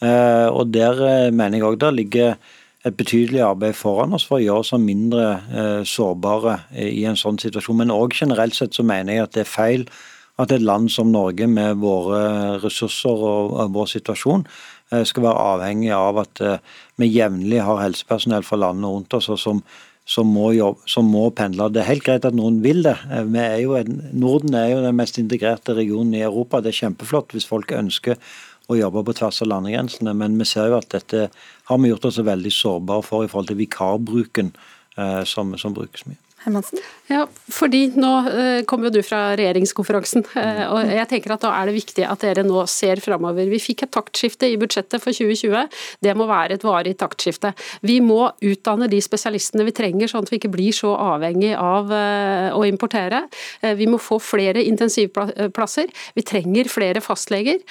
[0.05, 2.35] Og Der mener jeg òg det ligger
[2.85, 7.39] et betydelig arbeid foran oss for å gjøre oss mindre eh, sårbare i en sånn
[7.41, 7.79] situasjon.
[7.81, 9.87] Men òg generelt sett så mener jeg at det er feil
[10.41, 14.45] at et land som Norge med våre ressurser og, og vår situasjon
[14.91, 16.63] eh, skal være avhengig av at eh,
[17.01, 19.61] vi jevnlig har helsepersonell fra landene rundt oss som,
[20.03, 21.69] som, må jobbe, som, må pendle.
[21.71, 22.97] Det er helt greit at noen vil det.
[23.07, 26.61] Eh, er en, Norden er jo den mest integrerte regionen i Europa.
[26.61, 28.19] Det er kjempeflott hvis folk ønsker
[28.67, 30.13] å jobbe på tvers av landegrensene.
[30.17, 31.27] Men vi ser jo at dette
[31.69, 34.53] har vi gjort oss veldig sårbare for i forhold til vikarbruken
[34.97, 36.24] eh, som, som brukes mye.
[36.45, 36.81] Hermansen?
[37.09, 41.53] Ja, fordi nå eh, kommer jo du fra regjeringskonferansen, eh, og jeg tenker at da
[41.57, 43.49] er det viktig at dere nå ser framover.
[43.49, 45.65] Vi fikk et taktskifte i budsjettet for 2020.
[46.05, 47.55] Det må være et varig taktskifte.
[47.85, 51.93] Vi må utdanne de spesialistene vi trenger, sånn at vi ikke blir så avhengig av
[51.93, 53.25] eh, å importere.
[53.77, 55.89] Vi må få flere intensivplasser.
[56.15, 57.61] Vi trenger flere fastleger,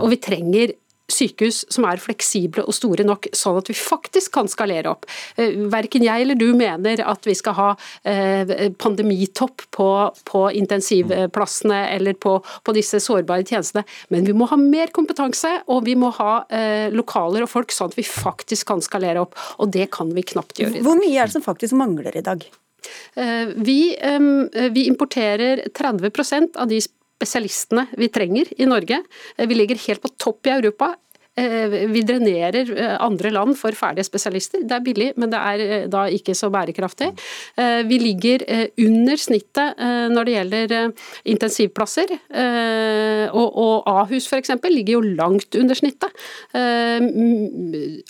[0.00, 0.74] og vi trenger
[1.12, 5.06] sykehus som er fleksible og store nok, sånn at vi faktisk kan skalere opp.
[5.38, 7.68] Eh, verken jeg eller du mener at vi skal ha
[8.08, 9.88] eh, pandemitopp på,
[10.28, 15.86] på intensivplassene eller på, på, disse sårbare tjenestene, men vi må ha mer kompetanse og
[15.86, 19.38] vi må ha eh, lokaler og folk sånn at vi faktisk kan skalere opp.
[19.62, 20.82] Og det kan vi knapt gjøre.
[20.84, 22.44] Hvor mye er det som faktisk mangler i dag?
[23.16, 23.80] Vi,
[24.70, 26.78] vi importerer 30% av de
[27.16, 29.00] spesialistene vi trenger i Norge.
[29.36, 30.94] Vi ligger helt på topp i Europa.
[31.36, 34.62] Eh, vi drenerer eh, andre land for ferdige spesialister.
[34.64, 37.10] Det er billig, men det er eh, da ikke så bærekraftig.
[37.56, 38.42] Vi ligger
[38.82, 39.78] under snittet
[40.12, 40.72] når det gjelder
[41.28, 42.12] intensivplasser.
[43.36, 44.52] Og Ahus f.eks.
[44.70, 46.12] ligger jo langt under snittet.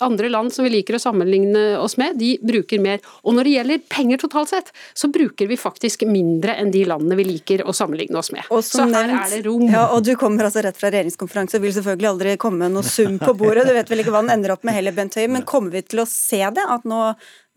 [0.03, 3.01] Andre land som vi liker å sammenligne oss med, de bruker mer.
[3.23, 7.17] Og når det gjelder penger totalt sett, så bruker vi faktisk mindre enn de landene
[7.19, 8.47] vi liker å sammenligne oss med.
[8.47, 9.67] så her er det rom.
[9.71, 13.16] Ja, og du kommer altså rett fra regjeringskonferanse og vil selvfølgelig aldri komme noe sum
[13.21, 13.65] på bordet.
[13.67, 15.29] Du vet vel ikke hva den ender opp med heller, Bent Høie.
[15.31, 16.63] Men kommer vi til å se det?
[16.63, 17.01] At nå,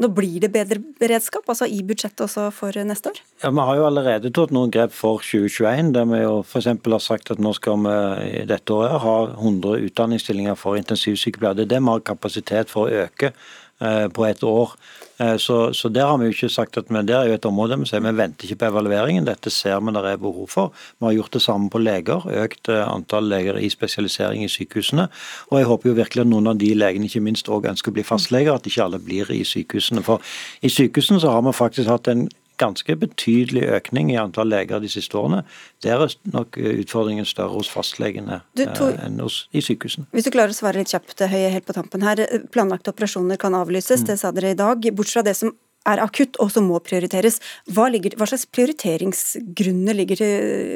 [0.00, 3.22] nå blir det bedre beredskap, altså i budsjettet også for neste år?
[3.44, 6.70] Ja, Vi har jo allerede tatt noen grep for 2021, der vi jo f.eks.
[6.72, 7.96] har sagt at nå skal vi
[8.42, 11.62] i dette året ha 100 utdanningsstillinger for intensivsykepleiere.
[11.62, 13.34] Det er det vi har kapasitet for å øke
[13.80, 14.74] på et år.
[15.20, 17.46] Eh, så, så, der har vi jo ikke sagt at vi, det er jo et
[17.48, 19.26] område vi sier vi venter ikke på evalueringen.
[19.28, 20.72] Dette ser vi det er behov for.
[20.98, 22.24] Vi har gjort det samme på leger.
[22.44, 25.08] Økt eh, antall leger i spesialisering i sykehusene.
[25.50, 27.98] Og jeg håper jo virkelig at noen av de legene ikke minst òg ønsker å
[27.98, 30.04] bli fastleger, at ikke alle blir i sykehusene.
[30.06, 30.24] For
[30.64, 32.28] i sykehusene så har vi faktisk hatt en
[32.60, 35.42] ganske betydelig økning i antall leger de siste årene.
[35.84, 40.08] Der er nok utfordringen større hos fastlegene du, Tor, enn hos, i sykehusene.
[40.14, 42.22] Hvis du klarer å svare litt kjapt, Høie, helt på tampen her.
[42.54, 44.08] Planlagte operasjoner kan avlyses, mm.
[44.12, 44.92] det sa dere i dag.
[44.94, 45.54] Bortsett fra det som
[45.88, 47.38] er akutt og som må prioriteres.
[47.72, 50.22] Hva, ligger, hva slags prioriteringsgrunner ligger,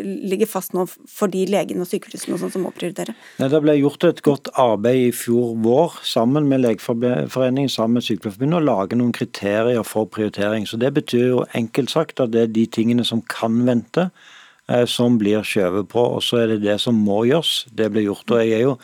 [0.04, 3.16] ligger, fast nå for de legene og sykehusene og som må prioritere?
[3.38, 8.60] Det ble gjort et godt arbeid i fjor vår sammen med Legeforeningen sammen med Sykepleierforbundet
[8.60, 10.68] å lage noen kriterier for prioritering.
[10.68, 14.10] Så Det betyr jo enkelt sagt at det er de tingene som kan vente,
[14.68, 16.00] eh, som blir skjøvet på.
[16.16, 17.66] Og så er det det som må gjøres.
[17.74, 18.30] Det blir gjort.
[18.30, 18.78] og jeg er jo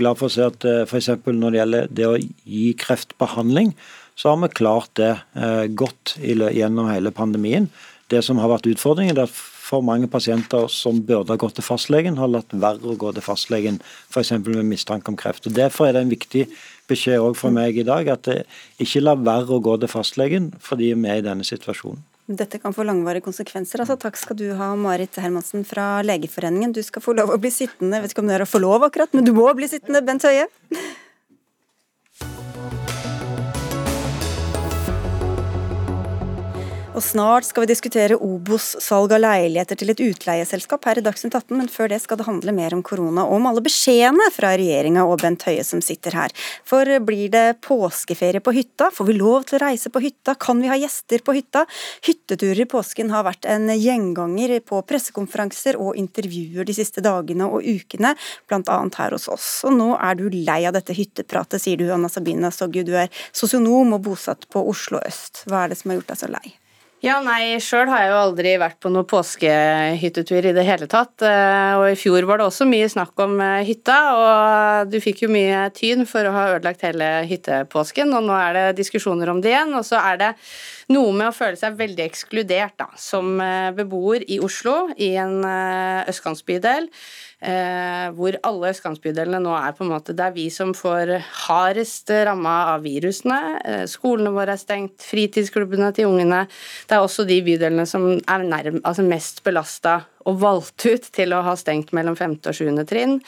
[0.00, 1.08] glad for å se at for f.eks.
[1.26, 3.74] når det gjelder det å gi kreftbehandling,
[4.20, 7.70] så har vi klart det eh, godt gjennom hele pandemien.
[8.12, 9.32] Det som har vært utfordringen, er at
[9.70, 13.24] for mange pasienter som burde ha gått til fastlegen, har latt være å gå til
[13.24, 13.78] fastlegen,
[14.10, 14.34] f.eks.
[14.44, 15.48] med mistanke om kreft.
[15.48, 16.44] Og Derfor er det en viktig
[16.90, 18.38] beskjed også fra meg i dag, at det
[18.82, 22.02] ikke la være å gå til fastlegen fordi vi er i denne situasjonen.
[22.30, 23.80] Dette kan få langvarige konsekvenser.
[23.82, 26.76] Altså, takk skal du ha, Marit Hermansen fra Legeforeningen.
[26.76, 29.16] Du skal få lov å bli sittende, jeg vet ikke om dere får lov akkurat,
[29.16, 30.44] men du må bli sittende, Bent Høie.
[37.00, 41.32] Og snart skal vi diskutere Obos salg av leiligheter til et utleieselskap her i Dagsnytt
[41.32, 44.50] 18, men før det skal det handle mer om korona og om alle beskjedene fra
[44.60, 46.34] regjeringa og Bent Høie som sitter her.
[46.68, 48.90] For blir det påskeferie på hytta?
[48.92, 50.36] Får vi lov til å reise på hytta?
[50.44, 51.64] Kan vi ha gjester på hytta?
[52.04, 57.64] Hytteturer i påsken har vært en gjenganger på pressekonferanser og intervjuer de siste dagene og
[57.64, 58.12] ukene,
[58.44, 58.80] bl.a.
[59.00, 59.50] her hos oss.
[59.64, 62.82] Og nå er du lei av dette hyttepratet, sier du, Anna Sabina Soggu.
[62.84, 65.46] Du er sosionom og bosatt på Oslo øst.
[65.48, 66.59] Hva er det som har gjort deg så lei?
[67.00, 71.22] Ja, nei, sjøl har jeg jo aldri vært på noen påskehyttetur i det hele tatt.
[71.24, 75.22] Eh, og i fjor var det også mye snakk om eh, hytta, og du fikk
[75.24, 79.40] jo mye tyn for å ha ødelagt hele hyttepåsken, og nå er det diskusjoner om
[79.40, 79.72] det igjen.
[79.78, 80.30] Og så er det
[80.92, 85.40] noe med å føle seg veldig ekskludert, da, som eh, beboer i Oslo, i en
[85.40, 87.00] østkantsbydel eh,
[87.40, 91.14] hvor alle østkantsbydelene nå er på en måte Det er vi som får
[91.46, 93.40] hardest ramma av virusene.
[93.64, 96.44] Eh, skolene våre er stengt, fritidsklubbene til ungene.
[96.88, 101.32] Det er også de bydelene som er nærm, altså mest belasta og valgt ut til
[101.32, 102.40] å ha stengt mellom 5.
[102.50, 102.84] og 7.
[102.88, 103.20] trinn.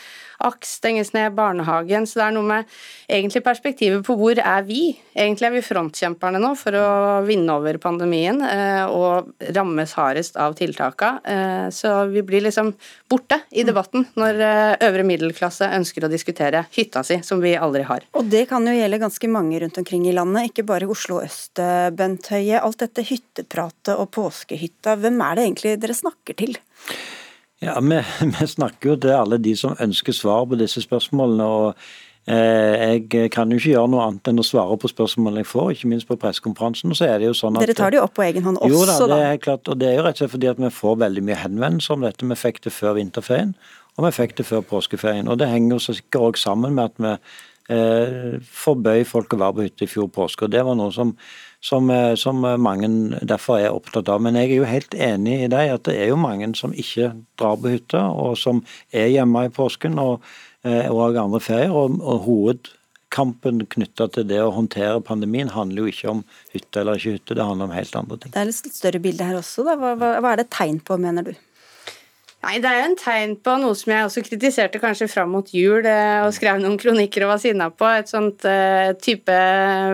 [0.42, 2.06] AKS stenges ned, barnehagen.
[2.06, 2.70] Så det er noe med
[3.10, 4.80] egentlig perspektivet på hvor er vi?
[5.14, 6.88] Egentlig er vi frontkjemperne nå for å
[7.26, 11.12] vinne over pandemien eh, og rammes hardest av tiltaka.
[11.22, 12.72] Eh, så vi blir liksom
[13.10, 17.84] borte i debatten når eh, øvre middelklasse ønsker å diskutere hytta si, som vi aldri
[17.88, 18.08] har.
[18.18, 21.60] Og det kan jo gjelde ganske mange rundt omkring i landet, ikke bare Oslo øst,
[21.94, 22.58] Bent Høie.
[22.62, 26.56] Alt dette hyttepratet og påskehytta, hvem er det egentlig dere snakker til?
[27.62, 27.98] Ja, vi,
[28.38, 31.44] vi, snakker jo til alle de som ønsker svar på disse spørsmålene.
[31.44, 31.76] og
[32.26, 35.68] eh, Jeg kan jo ikke gjøre noe annet enn å svare på spørsmålene jeg får,
[35.76, 36.94] ikke minst på pressekonferansen.
[36.98, 37.66] så er det jo sånn at...
[37.66, 38.98] Dere tar det jo opp på egen hånd også, jo, da?
[39.14, 41.24] Det er klart, og det er jo rett og slett fordi at vi får veldig
[41.28, 42.32] mye henvendelser om dette.
[42.34, 43.54] Vi fikk det før vinterferien,
[43.94, 45.30] og vi fikk det før påskeferien.
[45.30, 47.16] og Det henger jo sikkert også sammen med at vi
[47.70, 50.46] eh, forbøy folk å være på hytte i fjor påske.
[50.46, 51.16] og Det var noe som
[51.62, 52.88] som, eh, som, mange
[53.22, 54.20] derfor er opptatt av.
[54.20, 57.12] Men jeg er jo helt enig i deg at det er jo mange som ikke
[57.38, 59.98] drar på hytta, og som er hjemme i påsken.
[59.98, 60.22] og
[60.62, 61.72] og andre ferier.
[61.74, 66.20] og, og hovedkampen knytta til det å håndtere pandemien handler jo ikke om
[66.52, 68.30] hytte eller ikke hytte, det handler om helt andre ting.
[68.30, 69.64] Det er litt større bilde her også.
[69.66, 69.74] Da.
[69.80, 71.32] Hva, hva, hva er det tegn på, mener du?
[72.42, 75.46] Nei, Det er jo en tegn på noe som jeg også kritiserte kanskje fram mot
[75.54, 77.86] jul, eh, og skrev noen kronikker og var sinna på.
[77.86, 79.36] Et sånt uh, type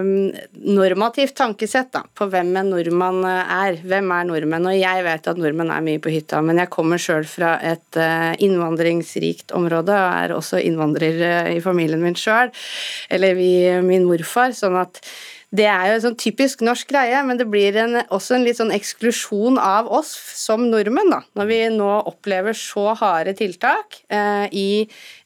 [0.00, 0.30] um,
[0.78, 3.76] normativt tankesett da, på hvem en nordmann er.
[3.84, 4.70] Hvem er nordmenn?
[4.72, 8.00] Og jeg vet at nordmenn er mye på hytta, men jeg kommer sjøl fra et
[8.40, 11.20] innvandringsrikt område og er også innvandrer
[11.52, 12.48] i familien min sjøl,
[13.12, 13.52] eller vi,
[13.84, 14.56] min morfar.
[14.56, 15.02] sånn at
[15.48, 18.58] det er jo en sånn typisk norsk greie, men det blir en, også en litt
[18.58, 21.22] sånn eksklusjon av oss som nordmenn, da.
[21.38, 24.68] Når vi nå opplever så harde tiltak eh, i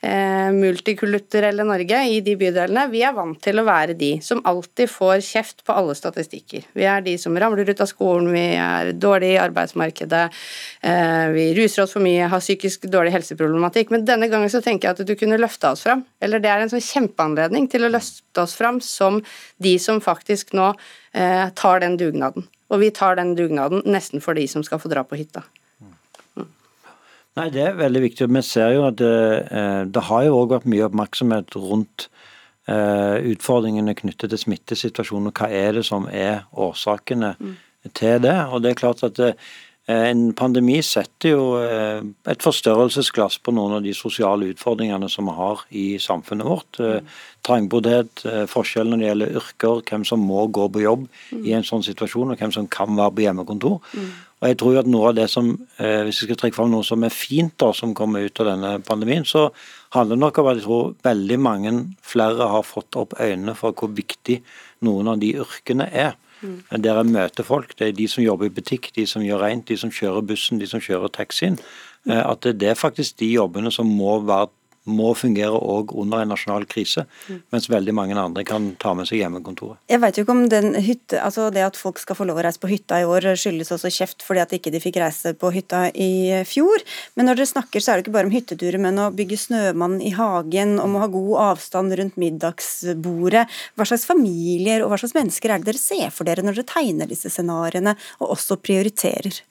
[0.02, 2.88] multikulturelle Norge, i de bydelene.
[2.90, 6.64] Vi er vant til å være de som alltid får kjeft på alle statistikker.
[6.74, 10.24] Vi er de som ramler ut av skolen, vi er dårlige i arbeidsmarkedet,
[10.82, 13.94] eh, vi ruser oss for mye, har psykisk dårlig helseproblematikk.
[13.94, 16.04] Men denne gangen så tenker jeg at du kunne løfta oss fram.
[16.20, 19.22] Eller det er en sånn kjempeanledning til å løfte oss fram som
[19.62, 20.74] de som faktisk nå
[21.14, 22.48] eh, tar den dugnaden.
[22.72, 25.44] Og vi tar den dugnaden nesten for de som skal få dra på hytta.
[27.32, 27.40] Mm.
[27.40, 28.28] Nei, Det er veldig viktig.
[28.28, 32.08] Vi ser jo at det, eh, det har jo òg vært mye oppmerksomhet rundt
[32.68, 35.32] eh, utfordringene knyttet til smittesituasjonen.
[35.32, 37.56] Hva er det som er årsakene mm.
[37.94, 38.38] til det?
[38.52, 39.36] Og det er klart at det,
[39.90, 45.26] Eh, en pandemi setter jo eh, et forstørrelsesglass på noen av de sosiale utfordringene som
[45.26, 46.78] vi har i samfunnet vårt.
[46.78, 47.14] Mm.
[47.42, 51.08] trangboddhet, forskjell når det gjelder yrker, hvem som må gå på jobb
[51.42, 53.80] i en sånn situasjon, og hvem som kan være på hjemmekontor.
[54.42, 57.04] Og jeg tror at noe av det som, Hvis jeg skal trekke fram noe som
[57.06, 59.50] er fint da, som kommer ut av denne pandemien, så
[59.94, 61.72] handler det nok om at jeg tror veldig mange
[62.02, 64.40] flere har fått opp øynene for hvor viktig
[64.82, 66.16] noen av de yrkene er.
[66.42, 66.58] Mm.
[66.82, 67.76] Der jeg møter folk.
[67.78, 70.58] Det er de som jobber i butikk, de som gjør rent, de som kjører bussen,
[70.58, 71.58] de som kjører taxien.
[72.04, 72.16] Mm.
[72.18, 74.50] At det er faktisk de jobbene som må være
[74.90, 77.42] må fungere òg under en nasjonal krise, mm.
[77.54, 79.78] mens veldig mange andre kan ta med seg hjemmekontoret.
[79.90, 82.46] Jeg vet jo ikke om den hytte, altså det at folk skal få lov å
[82.46, 85.52] reise på hytta i år skyldes også kjeft fordi at ikke de fikk reise på
[85.54, 86.82] hytta i fjor.
[87.16, 90.00] Men når dere snakker, så er det ikke bare om hytteturer, men å bygge snømann
[90.02, 93.46] i hagen, om å ha god avstand rundt middagsbordet.
[93.78, 96.72] Hva slags familier og hva slags mennesker er det dere ser for dere når dere
[96.74, 99.42] tegner disse scenarioene, og også prioriterer?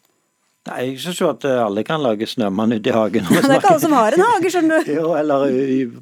[0.69, 3.25] Nei, Jeg syns jo at eh, alle kan lage snømann ute i hagen.
[3.25, 4.91] det er ikke alle som har en hage, skjønner du.
[4.99, 5.47] jo, eller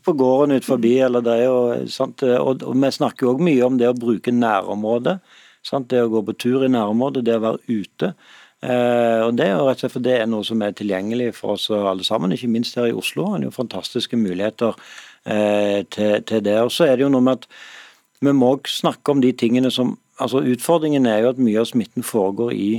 [0.03, 0.97] på gården ut forbi.
[1.05, 2.25] eller det er jo, sant?
[2.27, 5.19] Og, og vi snakker jo òg mye om det å bruke nærområdet.
[5.63, 5.87] Sant?
[5.91, 8.11] Det å gå på tur i nærområdet, det å være ute.
[8.59, 11.31] Eh, og Det er jo rett og slett for det er noe som er tilgjengelig
[11.37, 12.35] for oss alle sammen.
[12.35, 13.31] Ikke minst her i Oslo.
[13.31, 14.75] Det er jo fantastiske muligheter
[15.23, 16.59] eh, til, til, det.
[16.65, 17.47] Og så er det jo noe med at
[18.19, 22.03] vi må snakke om de tingene som altså Utfordringen er jo at mye av smitten
[22.03, 22.71] foregår i,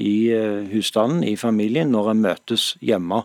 [0.00, 3.22] i uh, husstanden, i familien, når en møtes hjemme.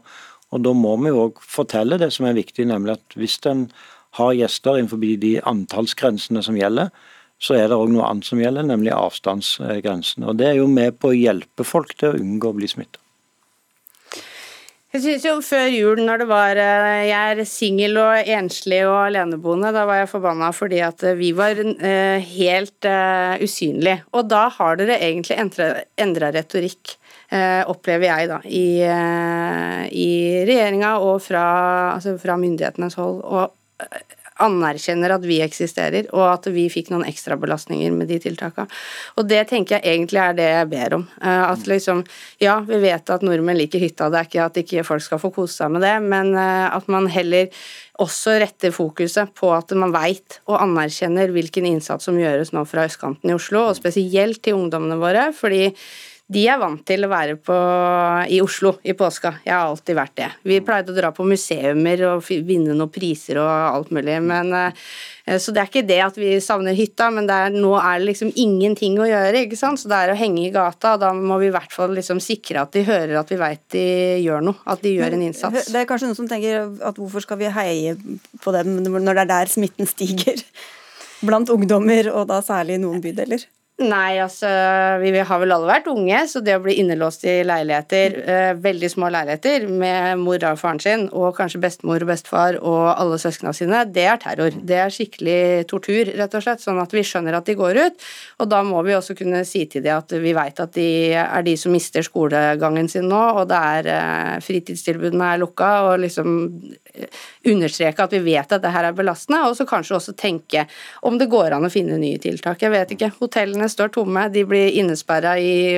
[0.52, 3.68] Og Da må vi òg fortelle det som er viktig, nemlig at hvis en
[4.18, 6.90] har gjester innenfor de antallsgrensene som gjelder,
[7.40, 10.28] så er det òg noe annet som gjelder, nemlig avstandsgrensene.
[10.28, 13.00] Og Det er jo med på å hjelpe folk til å unngå å bli smittet.
[14.90, 19.04] Jeg synes jo Før jul, når det var eh, jeg er singel og enslig og
[19.04, 22.88] aleneboende, da var jeg forbanna fordi at eh, vi var uh, helt
[23.44, 24.00] usynlige.
[24.18, 26.96] Og da har dere egentlig endra retorikk,
[27.70, 28.82] opplever jeg, da, i,
[29.94, 30.08] i
[30.50, 31.44] regjeringa og fra,
[31.94, 33.20] altså fra myndighetenes hold.
[33.22, 33.54] Og
[34.44, 38.70] anerkjenner at vi eksisterer, og at vi fikk noen ekstrabelastninger med de tiltakene.
[39.20, 41.06] Og det tenker jeg egentlig er det jeg ber om.
[41.22, 42.04] Eh, at liksom,
[42.44, 45.34] ja, vi vet at nordmenn liker hytta, det er ikke at ikke folk skal få
[45.36, 47.50] kose seg med det, men eh, at man heller
[48.00, 52.86] også retter fokuset på at man veit og anerkjenner hvilken innsats som gjøres nå fra
[52.88, 55.30] østkanten i Oslo, og spesielt til ungdommene våre.
[55.36, 55.74] fordi
[56.30, 57.56] de er vant til å være på,
[58.30, 59.32] i Oslo i påska.
[59.48, 60.28] Jeg har alltid vært det.
[60.46, 64.20] Vi pleide å dra på museumer og vinne noen priser og alt mulig.
[64.22, 67.98] Men, eh, så det er ikke det at vi savner hytta, men er, nå er
[67.98, 69.42] det liksom ingenting å gjøre.
[69.48, 69.82] ikke sant?
[69.82, 72.22] Så det er å henge i gata, og da må vi i hvert fall liksom
[72.22, 73.86] sikre at de hører at vi veit de
[74.22, 74.62] gjør noe.
[74.70, 75.74] At de gjør en innsats.
[75.74, 77.98] Det er kanskje noen som tenker at hvorfor skal vi heie
[78.44, 80.46] på dem når det er der smitten stiger?
[81.26, 83.50] Blant ungdommer, og da særlig i noen bydeler?
[83.80, 84.50] Nei, altså
[85.00, 88.90] vi har vel alle vært unge, så det å bli innelåst i leiligheter, eh, veldig
[88.92, 93.56] små leiligheter, med mor og faren sin, og kanskje bestemor og bestefar og alle søsknene
[93.56, 94.52] sine, det er terror.
[94.52, 96.60] Det er skikkelig tortur, rett og slett.
[96.60, 98.04] Sånn at vi skjønner at de går ut.
[98.44, 101.48] Og da må vi også kunne si til dem at vi veit at de er
[101.48, 106.36] de som mister skolegangen sin nå, og det er eh, fritidstilbudene er lukka, og liksom
[107.48, 110.66] understreke at vi vet at det her er belastende, og så kanskje også tenke
[111.08, 112.62] om det går an å finne nye tiltak.
[112.64, 113.12] Jeg vet ikke.
[113.20, 114.28] Hotellene står tomme.
[114.34, 115.36] De blir innesperra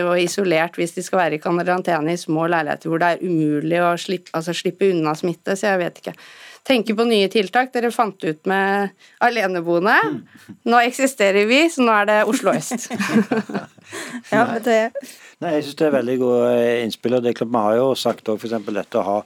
[0.07, 3.81] og isolert hvis de skal være i karantene i små leiligheter hvor det er umulig
[3.83, 6.15] å slippe, altså slippe unna smitte, så jeg vet ikke.
[6.67, 7.71] tenker på nye tiltak.
[7.73, 8.91] Dere fant ut med
[9.23, 9.97] aleneboende.
[10.63, 12.89] Nå eksisterer vi, så nå er det Oslo øst.
[14.35, 14.79] ja, det...
[15.41, 16.49] Nei, jeg synes det er veldig gode
[16.83, 17.15] innspill.
[17.17, 18.59] og det er klart Vi har jo sagt òg f.eks.
[18.67, 19.17] dette å ha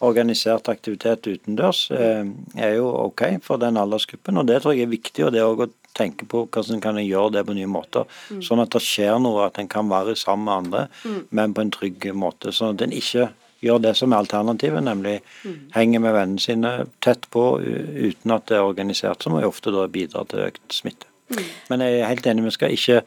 [0.00, 2.24] organisert aktivitet utendørs eh,
[2.56, 4.40] er jo OK for den aldersgruppen.
[4.40, 5.24] og Det tror jeg er viktig.
[5.26, 8.08] og det er også å tenke på hvordan kan en gjøre det på nye måter.
[8.30, 8.40] Mm.
[8.46, 11.20] Sånn at det skjer noe, at en kan være sammen med andre, mm.
[11.36, 12.54] men på en trygg måte.
[12.54, 13.28] Sånn at en ikke
[13.60, 15.58] gjør det som er alternativet, nemlig mm.
[15.74, 16.72] henger med vennene sine
[17.04, 21.10] tett på uten at det er organisert, som ofte da bidrar til økt smitte.
[21.30, 21.44] Mm.
[21.68, 23.02] Men jeg er helt enig, vi skal ikke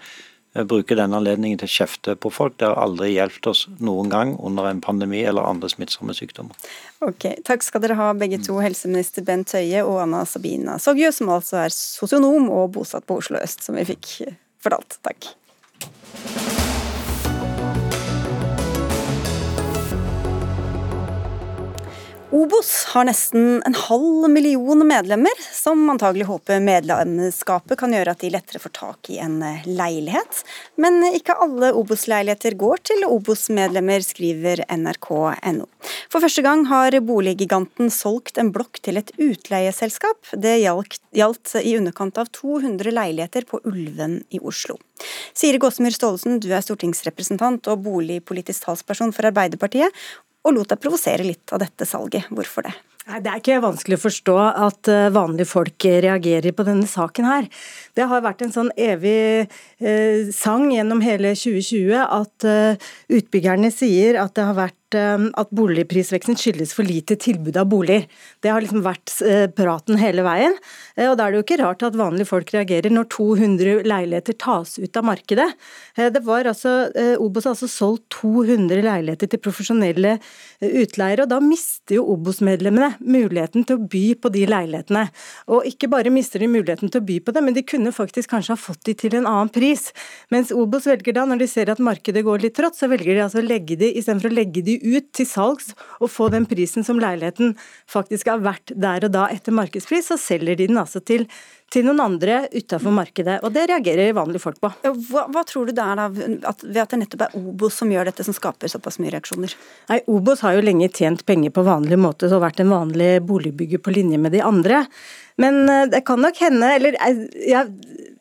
[0.54, 2.58] bruker denne anledningen til å kjefte på folk.
[2.62, 6.58] Det har aldri hjulpet oss noen gang under en pandemi eller andre smittsomme sykdommer.
[7.04, 11.34] Ok, Takk skal dere ha begge to, helseminister Bent Høie og Anna Sabina Sogju, som
[11.34, 14.14] altså er sosionom og bosatt på Oslo øst, som vi fikk
[14.64, 15.02] fortalt.
[15.04, 15.34] Takk.
[22.34, 28.32] Obos har nesten en halv million medlemmer, som antagelig håper medlemskapet kan gjøre at de
[28.34, 30.40] lettere får tak i en eh, leilighet.
[30.82, 35.70] Men ikke alle Obos-leiligheter går til Obos-medlemmer, skriver nrk.no.
[36.10, 40.34] For første gang har boliggiganten solgt en blokk til et utleieselskap.
[40.34, 44.82] Det gjaldt i underkant av 200 leiligheter på Ulven i Oslo.
[45.38, 49.94] Siri Gåsemyr Staalesen, du er stortingsrepresentant og boligpolitisk talsperson for Arbeiderpartiet
[50.44, 52.28] og lot deg provosere litt av dette salget.
[52.34, 52.74] Hvorfor det?
[53.04, 57.50] Det er ikke vanskelig å forstå at eh, vanlige folk reagerer på denne saken her.
[58.00, 64.22] Det har vært en sånn evig eh, sang gjennom hele 2020 at eh, utbyggerne sier
[64.22, 68.08] at det har vært Eh, at boligprisveksten skyldes for lite tilbud av boliger.
[68.44, 70.56] Det har liksom vært eh, praten hele veien.
[70.96, 74.38] Eh, og Da er det jo ikke rart at vanlige folk reagerer når 200 leiligheter
[74.40, 75.50] tas ut av markedet.
[75.94, 76.72] Det var altså,
[77.22, 80.16] Obos har altså solgt 200 leiligheter til profesjonelle
[80.64, 85.06] utleiere, og da mister jo Obos-medlemmene muligheten til å by på de leilighetene.
[85.54, 88.34] Og ikke bare mister de muligheten til å by på det, men de kunne faktisk
[88.34, 89.90] kanskje ha fått de til en annen pris.
[90.34, 93.26] Mens Obos velger da, når de ser at markedet går litt trått, så velger de
[93.28, 96.86] altså å legge de, istedenfor å legge de ut til salgs og få den prisen
[96.86, 97.56] som leiligheten
[97.90, 101.26] faktisk har vært der og da etter markedspris, så selger de den altså til,
[101.74, 103.40] til noen andre utenfor markedet.
[103.44, 104.72] Og det reagerer vanlige folk på.
[105.10, 106.08] Hva, hva tror du det er da,
[106.52, 109.58] at, ved at det nettopp er Obos som gjør dette, som skaper såpass mye reaksjoner?
[109.92, 113.84] Nei, Obos har jo lenge tjent penger på vanlig måte og vært en vanlig boligbygger
[113.84, 114.86] på linje med de andre.
[115.42, 118.12] Men eh, det kan nok hende, eller eh, jeg,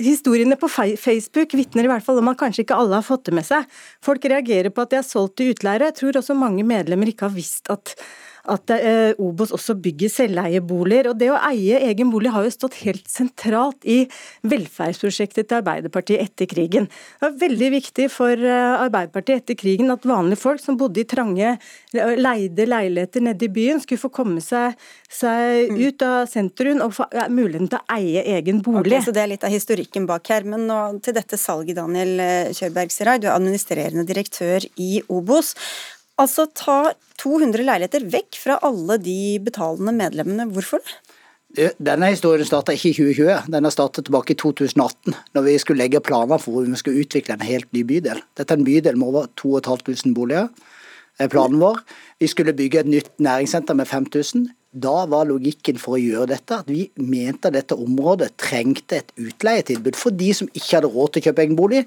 [0.00, 3.36] Historiene på Facebook vitner i hvert fall om at kanskje ikke alle har fått det
[3.36, 3.66] med seg.
[4.04, 5.90] Folk reagerer på at de er solgt til utleiere.
[5.90, 7.92] Jeg tror også mange medlemmer ikke har visst at
[8.50, 11.10] at eh, Obos også bygger selveieboliger.
[11.12, 14.02] Og det å eie egen bolig har jo stått helt sentralt i
[14.48, 16.88] velferdsprosjektet til Arbeiderpartiet etter krigen.
[16.90, 21.06] Det var veldig viktig for eh, Arbeiderpartiet etter krigen at vanlige folk som bodde i
[21.08, 21.54] trange,
[21.92, 24.76] leide leiligheter nede i byen, skulle få komme seg,
[25.12, 25.80] seg mm.
[25.86, 28.96] ut av sentrum og få muligheten til å eie egen bolig.
[28.98, 30.46] Okay, så Det er litt av historikken bak her.
[30.48, 35.54] Men nå til dette salget, Daniel eh, Kjørberg Serai, du er administrerende direktør i Obos.
[36.22, 36.92] Altså ta
[37.22, 40.46] 200 leiligheter vekk fra alle de betalende medlemmene.
[40.54, 41.72] Hvorfor det?
[41.82, 45.12] Denne historien starta ikke i 2020, den har startet tilbake i 2018.
[45.36, 48.22] Når vi skulle legge planer for hvor vi skulle utvikle en helt ny bydel.
[48.38, 50.48] Dette er en bydel med over 2500 boliger.
[51.28, 51.82] Planen vår.
[52.22, 54.46] Vi skulle bygge et nytt næringssenter med 5000.
[54.72, 59.12] Da var logikken for å gjøre dette at vi mente at dette området trengte et
[59.20, 61.82] utleietilbud for de som ikke hadde råd til å kjøpe egen bolig,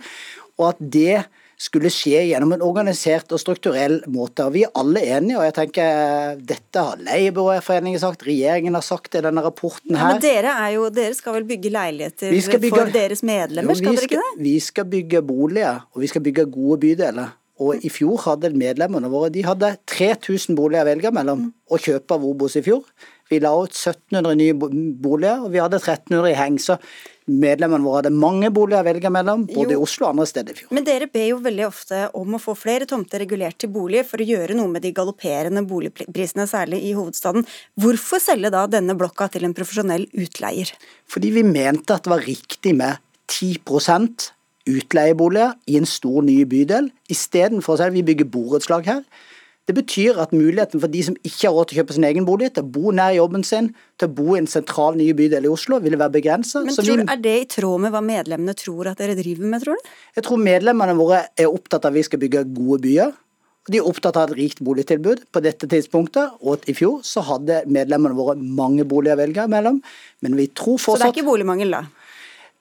[0.61, 1.23] og at det
[1.61, 4.47] skulle skje gjennom en organisert og strukturell måte.
[4.53, 9.23] Vi er alle enige, og jeg tenker dette har Leiebyråforeningen sagt, regjeringen har sagt i
[9.23, 10.03] denne rapporten her.
[10.03, 13.97] Ja, men dere, jo, dere, skal vel bygge leiligheter bygge, for deres medlemmer, jo, skal
[13.97, 14.43] dere ikke det?
[14.43, 17.33] Vi skal bygge boliger, og vi skal bygge gode bydeler.
[17.63, 22.17] Og i fjor hadde medlemmene våre de hadde 3000 boliger å velge mellom å kjøpe
[22.17, 22.83] av Obos i fjor.
[23.31, 26.59] Vi la ut 1700 nye boliger, og vi hadde 1300 i heng.
[26.61, 26.77] Så
[27.25, 30.53] medlemmene våre hadde mange boliger å velge mellom, både jo, i Oslo og andre steder
[30.53, 30.73] i fjor.
[30.77, 34.21] Men dere ber jo veldig ofte om å få flere tomter regulert til bolig for
[34.21, 37.47] å gjøre noe med de galopperende boligprisene, særlig i hovedstaden.
[37.81, 40.75] Hvorfor selge da denne blokka til en profesjonell utleier?
[41.09, 43.01] Fordi vi mente at det var riktig med
[43.33, 44.29] 10%
[44.69, 49.01] utleieboliger i en stor ny bydel, istedenfor å si at vi bygger borettslag her.
[49.65, 52.25] Det betyr at muligheten for de som ikke har råd til å kjøpe sin egen
[52.27, 55.47] bolig, til å bo nær jobben sin, til å bo i en sentral ny bydel
[55.47, 56.61] i Oslo, ville være begrensa.
[56.61, 57.07] Men tror, vi...
[57.09, 59.89] Er det i tråd med hva medlemmene tror at dere driver med, tror du?
[60.19, 63.17] Jeg tror medlemmene våre er opptatt av at vi skal bygge gode byer.
[63.65, 67.63] De er opptatt av et rikt boligtilbud på dette tidspunktet, og i fjor så hadde
[67.65, 69.81] medlemmene våre mange boliger å velge mellom.
[70.21, 71.85] Men vi tror fortsatt Så det er ikke boligmangel, da?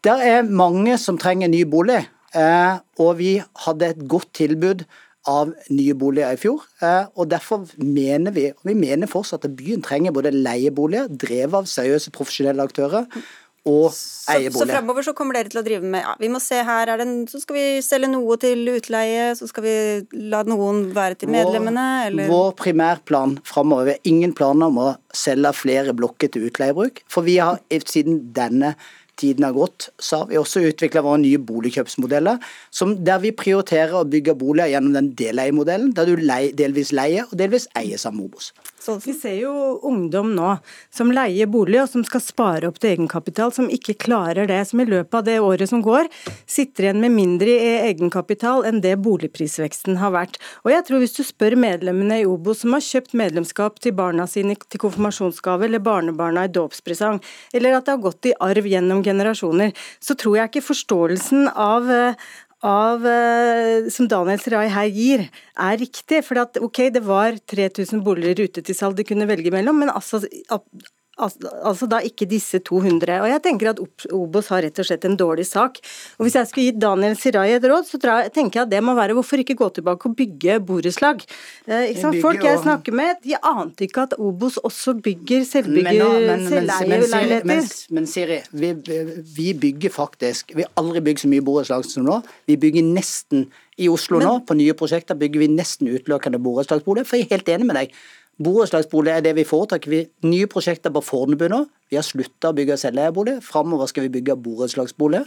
[0.04, 2.00] Det er mange som trenger ny bolig,
[2.32, 3.34] eh, og vi
[3.66, 4.88] hadde et godt tilbud
[5.30, 6.64] av nye boliger i fjor.
[6.84, 11.62] Eh, og Derfor mener vi og vi mener fortsatt at byen trenger både leieboliger, drevet
[11.62, 13.08] av seriøse profesjonelle aktører,
[13.64, 13.86] og
[14.28, 14.52] eieboliger.
[14.52, 16.90] Så, så fremover så kommer dere til å drive med ja, Vi må se her,
[16.92, 19.76] er det, så skal vi selge noe til utleie, så skal vi
[20.32, 25.54] la noen være til medlemmene, eller Vår primærplan framover er ingen planer om å selge
[25.56, 27.00] flere blokker til utleiebruk.
[27.08, 28.74] For vi har siden denne
[29.20, 32.40] tiden har gått, så har vi også utvikla våre nye boligkjøpsmodeller,
[33.06, 36.16] der vi prioriterer å bygge boliger gjennom den deleiemodellen, der du
[36.58, 38.52] delvis leier og delvis eies av Mobos.
[38.84, 39.52] Så vi ser jo
[39.88, 40.58] ungdom nå
[40.92, 44.58] som leier bolig og som skal spare opp til egenkapital, som ikke klarer det.
[44.68, 46.10] Som i løpet av det året som går,
[46.44, 50.36] sitter igjen med mindre i egenkapital enn det boligprisveksten har vært.
[50.66, 54.28] Og jeg tror hvis du spør medlemmene i Obo som har kjøpt medlemskap til barna
[54.28, 57.22] sine til konfirmasjonsgave eller barnebarna i dåpspresang,
[57.56, 61.88] eller at det har gått i arv gjennom generasjoner, så tror jeg ikke forståelsen av
[62.64, 65.26] av, eh, som Daniel Rai her gir,
[65.60, 66.22] er riktig.
[66.24, 69.92] For at, ok, det var 3000 boliger ute til salg de kunne velge mellom, men
[69.92, 70.22] altså,
[71.14, 73.20] Altså da ikke disse 200.
[73.22, 73.80] Og jeg tenker at
[74.14, 75.78] Obos har rett og slett en dårlig sak.
[76.18, 78.96] Og Hvis jeg skulle gitt Daniel Sirai et råd, så tenker jeg at det må
[78.98, 81.22] være hvorfor ikke gå tilbake og bygge borettslag.
[81.68, 81.94] Eh,
[82.24, 86.32] Folk jeg snakker med, de ante ikke at Obos også bygger selveier
[87.44, 88.72] Men, men, Siri, vi,
[89.36, 92.20] vi, bygger faktisk Vi har aldri bygd så mye borettslag som nå.
[92.50, 93.46] Vi bygger nesten
[93.78, 97.08] i Oslo men, nå, på nye prosjekter, bygger vi nesten utelukkende borettslagsboliger.
[97.08, 97.96] For jeg er helt enig med deg.
[98.42, 99.90] Borettslagsbolig er det vi foretrekker.
[99.90, 101.64] Vi nye prosjekter på Fornebu nå.
[101.90, 103.38] Vi har slutta å bygge selveiebolig.
[103.46, 105.22] Framover skal vi bygge borettslagsbolig.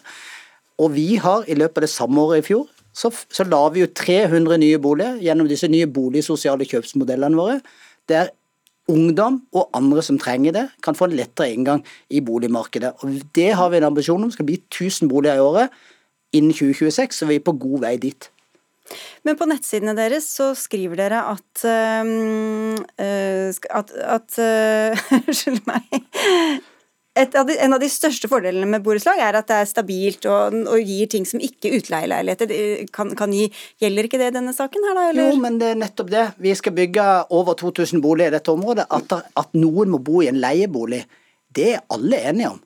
[0.84, 3.84] Og vi har i løpet av det samme året i fjor så, så la vi
[3.84, 7.60] jo 300 nye boliger gjennom disse nye boligsosiale kjøpsmodellene våre.
[8.10, 8.32] Der
[8.92, 12.94] ungdom og andre som trenger det, kan få en lettere inngang i boligmarkedet.
[13.04, 15.70] Og Det har vi en ambisjon om skal bli 1000 boliger i året
[16.34, 18.30] innen 2026, så vi er på god vei dit.
[19.28, 22.80] Men på nettsidene deres så skriver dere at uh,
[23.82, 26.02] at, at uh, Unnskyld meg.
[27.18, 30.54] Av de, en av de største fordelene med borettslag er at det er stabilt og,
[30.70, 32.52] og gir ting som ikke utleieleiligheter
[32.94, 33.48] kan, kan, gi.
[33.82, 35.06] Gjelder ikke det denne saken her, da?
[35.10, 35.32] Eller?
[35.32, 36.28] Jo, men det er nettopp det.
[36.46, 38.86] Vi skal bygge over 2000 boliger i dette området.
[38.94, 41.02] At, at noen må bo i en leiebolig,
[41.58, 42.62] det er alle enige om.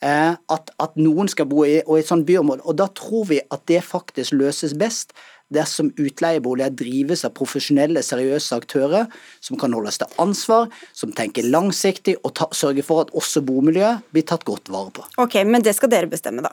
[0.00, 2.64] Eh, at, at, noen skal bo i, i et sånt byområde.
[2.64, 5.12] Og da tror vi at det faktisk løses best
[5.54, 9.10] dersom utleieboliger drives av profesjonelle, seriøse aktører
[9.42, 14.06] som kan holdes til ansvar, som tenker langsiktig og ta, sørger for at også bomiljøet
[14.14, 15.06] blir tatt godt vare på.
[15.22, 16.52] Ok, Men det skal dere bestemme, da?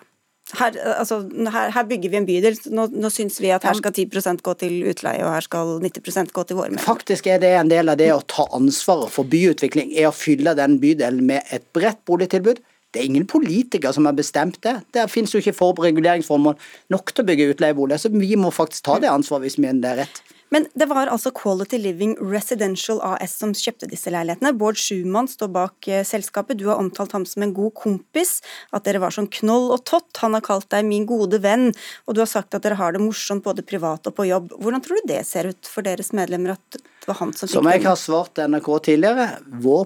[0.55, 2.55] Her, altså, her, her, bygger vi en bydel.
[2.71, 6.31] Nå, nå syns vi at her skal 10% gå til utleie, og her skal 90%
[6.31, 6.87] gå til våre medlemmer.
[6.87, 10.55] Faktisk er det en del av det å ta ansvaret for byutvikling, er å fylle
[10.55, 12.63] den bydelen med et bredt boligtilbud
[12.97, 14.79] det er ingen politikere som har bestemt det.
[14.97, 16.57] Der finnes jo ikke forreguleringsformål
[16.93, 19.83] nok til å bygge utleieboliger, så vi må faktisk ta det ansvaret hvis vi mener
[19.83, 20.23] det er rett.
[20.49, 24.53] Men det var altså Quality Living Residential AS som kjøpte disse leilighetene.
[24.55, 26.57] Bård Schumann står bak eh, selskapet.
[26.57, 28.37] Du har omtalt ham som en god kompis,
[28.71, 30.09] at dere var som knoll og tott.
[30.23, 31.73] Han har kalt deg min gode venn,
[32.07, 34.55] og du har sagt at dere har det morsomt både privat og på jobb.
[34.55, 37.53] Hvordan tror du det ser ut for deres medlemmer at det var han som fikk
[37.53, 39.27] Som jeg har svart NRK tidligere,
[39.63, 39.85] vår,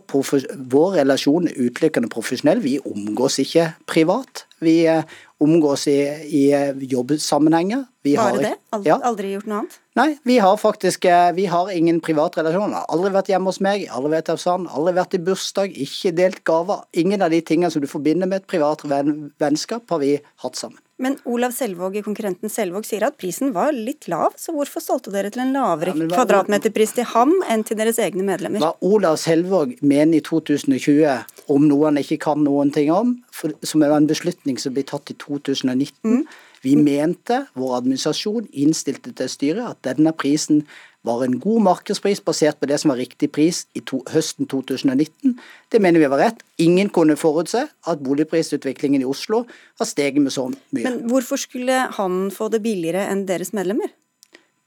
[0.74, 2.64] vår relasjon er utelukkende profesjonell.
[2.64, 4.48] Vi omgås ikke privat.
[4.66, 5.06] Vi eh,
[5.38, 6.42] omgås i, i
[6.90, 7.86] jobbsammenhenger.
[8.02, 8.56] Vi Bare har, det?
[8.74, 8.98] Aldri, ja.
[9.06, 9.78] aldri, gjort noe annet?
[10.02, 12.88] Nei, vi har faktisk eh, vi har ingen privatrelasjoner.
[12.90, 16.40] Aldri vært hjemme hos meg, aldri vært hos han, aldri vært i bursdag, ikke delt
[16.48, 16.88] gaver.
[16.98, 20.80] Ingen av de tingene som du forbinder med et privat vennskap, har vi hatt sammen.
[21.02, 25.14] Men Olav Selvåg i konkurrenten Selvåg sier at prisen var litt lav, så hvorfor solgte
[25.14, 28.62] dere til en lavere ja, kvadratmeterpris til ham enn til deres egne medlemmer?
[28.62, 33.54] Hva Olav Selvåg mener i 2020 om noe han ikke kan noen ting om, for,
[33.66, 36.24] som er en beslutning som ble tatt i 2019 mm.
[36.62, 40.62] Vi mente, vår administrasjon innstilte til styret, at denne prisen
[41.08, 45.34] var en god markedspris basert på det som var riktig pris i to, høsten 2019.
[45.74, 46.44] Det mener vi var rett.
[46.62, 49.42] Ingen kunne forutse at boligprisutviklingen i Oslo
[49.82, 50.86] har steget med så mye.
[50.86, 53.90] Men hvorfor skulle han få det billigere enn deres medlemmer?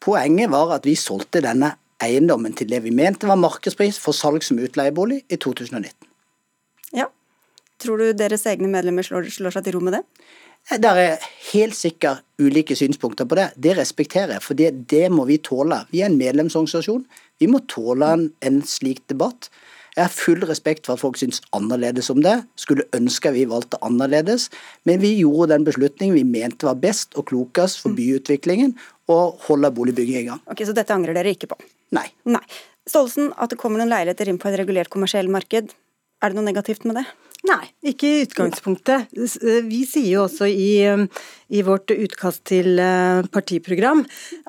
[0.03, 4.42] Poenget var at vi solgte denne eiendommen til det vi mente var markedspris for salg
[4.45, 5.95] som utleiebolig i 2019.
[6.99, 7.07] Ja.
[7.80, 10.03] Tror du deres egne medlemmer slår, slår seg til ro med det?
[10.65, 11.21] Det er
[11.53, 13.51] helt sikkert ulike synspunkter på det.
[13.61, 15.83] Det respekterer jeg, for det, det må vi tåle.
[15.93, 17.05] Vi er en medlemsorganisasjon.
[17.41, 19.51] Vi må tåle en, en slik debatt.
[19.95, 22.35] Jeg har full respekt for at folk syns annerledes om det.
[22.59, 24.49] Skulle ønske vi valgte annerledes,
[24.89, 27.99] men vi gjorde den beslutningen vi mente var best og klokest for mm.
[28.01, 28.75] byutviklingen
[29.12, 30.41] og holde boligbygging i gang.
[30.51, 31.61] Ok, Så dette angrer dere ikke på?
[31.95, 32.09] Nei.
[32.27, 32.43] Nei.
[32.89, 35.71] Stolsen, at det kommer noen leiligheter inn på et regulert kommersielt marked,
[36.25, 37.07] er det noe negativt med det?
[37.45, 39.11] Nei, ikke i utgangspunktet.
[39.68, 40.68] Vi sier jo også i,
[41.55, 44.03] i vårt utkast til eh, partiprogram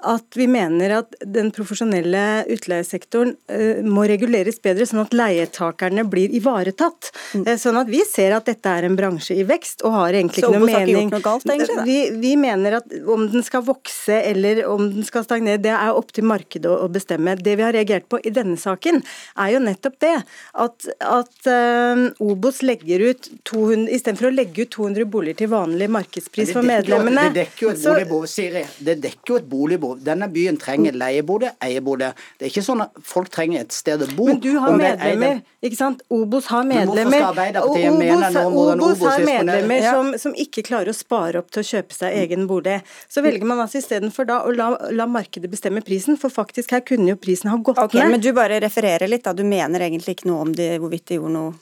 [0.09, 6.33] at vi mener at den profesjonelle utleiesektoren eh, må reguleres bedre, sånn at leietakerne blir
[6.33, 7.11] ivaretatt.
[7.37, 7.45] Mm.
[7.61, 10.53] Sånn at vi ser at dette er en bransje i vekst, og har egentlig ikke
[10.55, 10.71] noe mening.
[10.71, 11.85] Så har ikke gjort noe galt, egentlig?
[11.85, 15.93] Vi, vi, mener at om den skal vokse eller om den skal stagnere, det er
[15.93, 17.37] opp til markedet å bestemme.
[17.37, 19.01] Det vi har reagert på i denne saken,
[19.45, 20.15] er jo nettopp det
[20.65, 21.49] at, at
[22.23, 27.27] Obos legger ut 200, istedenfor å legge ut 200 boliger til vanlig markedspris for medlemmene
[27.29, 28.63] Det dekker jo et boligbehov, Siri.
[28.87, 29.99] Det dekker jo et boligbehov.
[30.05, 32.11] Denne byen trenger leiebolig, eiebolig.
[32.37, 34.27] Det er ikke sånn at folk trenger et sted å bo.
[34.29, 36.03] Men du har medlemmer, ikke sant.
[36.13, 37.27] Obos har medlemmer.
[37.65, 42.15] Obos, Obos har medlemmer som, som, ikke klarer å spare opp til å kjøpe seg
[42.23, 42.79] egen bolig.
[43.11, 46.83] Så velger man altså istedenfor da å la, la, markedet bestemme prisen, for faktisk her
[46.85, 48.15] kunne jo prisen ha gått okay, ned.
[48.15, 49.35] Men du bare refererer litt, da.
[49.35, 51.53] Du mener egentlig ikke noe om det, hvorvidt de gjorde noe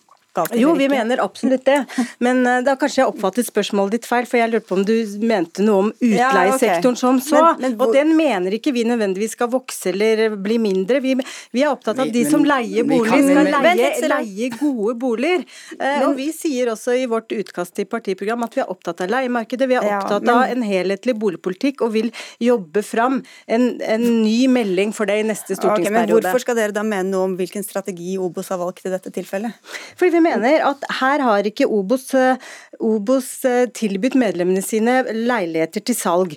[0.57, 1.85] jo, vi mener absolutt det.
[2.25, 4.95] Men uh, da kanskje jeg oppfattet spørsmålet ditt feil, for jeg lurte på om du
[5.21, 7.01] mente noe om utleiesektoren ja, okay.
[7.03, 7.41] som så.
[7.59, 11.01] Men, men, og den mener ikke vi nødvendigvis skal vokse eller bli mindre.
[11.03, 11.15] Vi,
[11.53, 15.45] vi er opptatt av at de som leier bolig, skal leie, leie gode boliger.
[15.77, 19.13] Uh, og vi sier også i vårt utkast til partiprogram at vi er opptatt av
[19.13, 19.69] leiemarkedet.
[19.69, 22.09] Vi er opptatt ja, men, av en helhetlig boligpolitikk og vil
[22.41, 25.93] jobbe fram en, en ny melding for det i neste stortingsperiode.
[25.93, 28.93] Okay, men hvorfor skal dere da mene noe om hvilken strategi Obos har valgt i
[28.93, 29.61] dette tilfellet?
[29.99, 32.41] Fordi vi mener at her har ikke Obos, eh,
[32.83, 36.35] Obos eh, tilbudt medlemmene sine leiligheter til salg.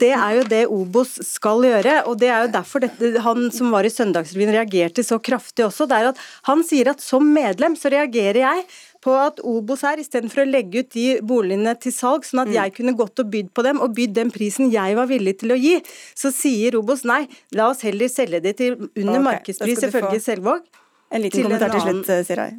[0.00, 3.72] Det er jo det Obos skal gjøre, og det er jo derfor dette, han som
[3.74, 5.88] var i Søndagsrevyen reagerte så kraftig også.
[5.90, 8.64] det er at Han sier at som medlem så reagerer jeg
[9.04, 12.56] på at Obos her, istedenfor å legge ut de boligene til salg, sånn at mm.
[12.58, 15.54] jeg kunne gått og bydd på dem, og bydd den prisen jeg var villig til
[15.54, 15.78] å gi,
[16.18, 17.22] så sier Obos nei,
[17.56, 20.68] la oss heller selge det til under okay, markedspris, ifølge Selvåg.
[21.10, 22.50] En liten kommentar til slutt, eh, Sirai.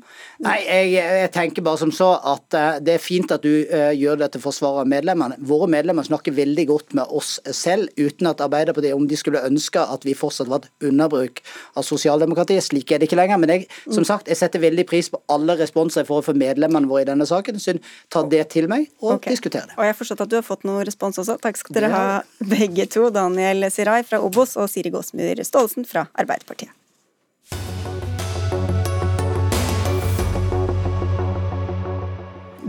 [0.44, 3.94] Nei, jeg, jeg, tenker bare som så at uh, det er fint at du uh,
[3.96, 5.38] gjør dette forsvaret av medlemmene.
[5.48, 9.80] Våre medlemmer snakker veldig godt med oss selv, uten at Arbeiderpartiet, om de skulle ønske
[9.80, 11.40] at vi fortsatt var et underbruk
[11.80, 12.66] av sosialdemokratiet.
[12.68, 13.40] Slik er det ikke lenger.
[13.40, 16.92] Men jeg, som sagt, jeg setter veldig pris på alle responser jeg får fra medlemmene
[16.92, 17.56] våre i denne saken.
[17.56, 17.78] Så
[18.12, 19.32] ta det til meg og okay.
[19.32, 19.80] diskutere det.
[19.80, 21.40] Og jeg har forstått at du har fått noe respons også.
[21.40, 22.04] Takk skal dere ha
[22.44, 23.08] begge to.
[23.16, 26.76] Daniel Sirai fra Obos og Siri Gåsmyr Staalesen fra Arbeiderpartiet.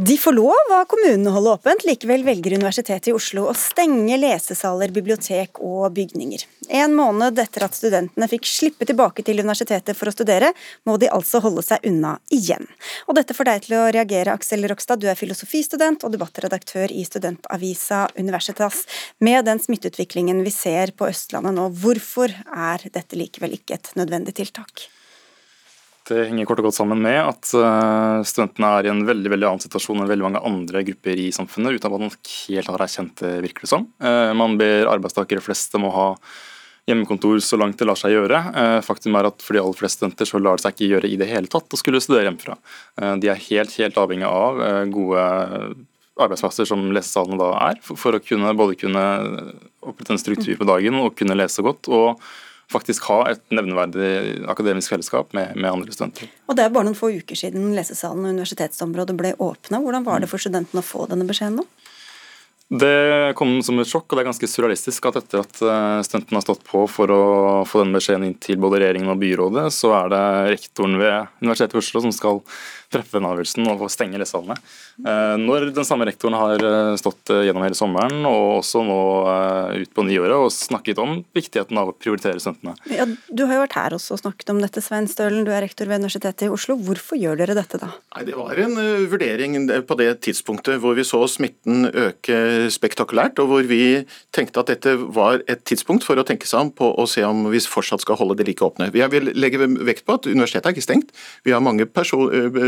[0.06, 4.16] De får lov av kommunen å holde åpent, likevel velger Universitetet i Oslo å stenge
[4.18, 6.42] lesesaler, bibliotek og bygninger.
[6.74, 10.48] En måned etter at studentene fikk slippe tilbake til universitetet for å studere,
[10.88, 12.66] må de altså holde seg unna igjen.
[13.06, 17.04] Og dette får deg til å reagere, Aksel Rokstad, du er filosofistudent og debattredaktør i
[17.06, 18.82] studentavisa Universitas.
[19.22, 24.34] Med den smitteutviklingen vi ser på Østlandet nå, hvorfor er dette likevel ikke et nødvendig
[24.40, 24.88] tiltak?
[26.08, 29.46] Det henger kort og godt sammen med at eh, studentene er i en veldig veldig
[29.48, 33.22] annen situasjon enn veldig mange andre grupper i samfunnet, uten at man helt har erkjent
[33.22, 33.86] det, virker det som.
[34.02, 36.08] Eh, man ber arbeidstakere flest om å ha
[36.90, 38.42] hjemmekontor så langt det lar seg gjøre.
[38.58, 41.12] Eh, faktum er at for de aller fleste studenter så lar det seg ikke gjøre
[41.12, 42.58] i det hele tatt å skulle studere hjemmefra.
[43.22, 44.58] De er helt, helt avhengig av
[44.90, 45.26] gode
[46.18, 49.04] arbeidsplasser som lesesalene da er, for å kunne både kunne
[49.86, 51.86] opprette en struktur på dagen og kunne lese godt.
[51.88, 52.18] og
[52.72, 56.30] faktisk ha et nevneverdig akademisk fellesskap med, med, andre studenter.
[56.48, 59.82] Og Det er bare noen få uker siden lesesalen og universitetsområdet ble åpna.
[59.82, 61.66] Hvordan var det for studentene å få denne beskjeden nå?
[62.72, 66.38] Det kom som et sjokk, og det er ganske surrealistisk at etter at eh, studentene
[66.38, 67.24] har stått på for å
[67.68, 70.22] få denne beskjeden inn til både regjeringen og byrådet, så er det
[70.54, 72.40] rektoren ved Universitetet i Oslo som skal
[72.92, 74.56] treffe den avgjørelsen og stenge lesesalene.
[75.00, 78.98] Eh, når den samme rektoren har eh, stått eh, gjennom hele sommeren og også nå
[79.82, 82.74] ut på nyåret og snakket om viktigheten av å prioritere studentene.
[82.92, 85.46] Ja, du har jo vært her også og snakket om dette, Svein Stølen.
[85.46, 86.76] Du er rektor ved Universitetet i Oslo.
[86.76, 87.88] Hvorfor gjør dere dette da?
[88.16, 88.76] Nei, Det var en
[89.10, 89.56] vurdering
[89.88, 94.94] på det tidspunktet hvor vi så smitten øke spektakulært, og hvor vi tenkte at dette
[95.16, 98.18] var et tidspunkt for å tenke seg om på å se om vi fortsatt skal
[98.20, 98.90] holde det like åpne.
[98.92, 101.14] Jeg vil legge vekt på at universitetet er ikke stengt.
[101.46, 101.88] Vi har mange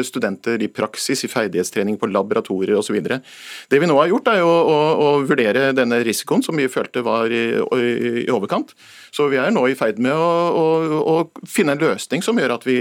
[0.07, 2.99] studenter i praksis, i ferdighetstrening på laboratorier osv.
[3.05, 7.05] Det vi nå har gjort, er å, å, å, vurdere denne risikoen som vi følte
[7.05, 8.75] var i, i overkant.
[9.15, 10.65] Så vi er nå i ferd med å,
[10.99, 12.79] å, finne en løsning som gjør at vi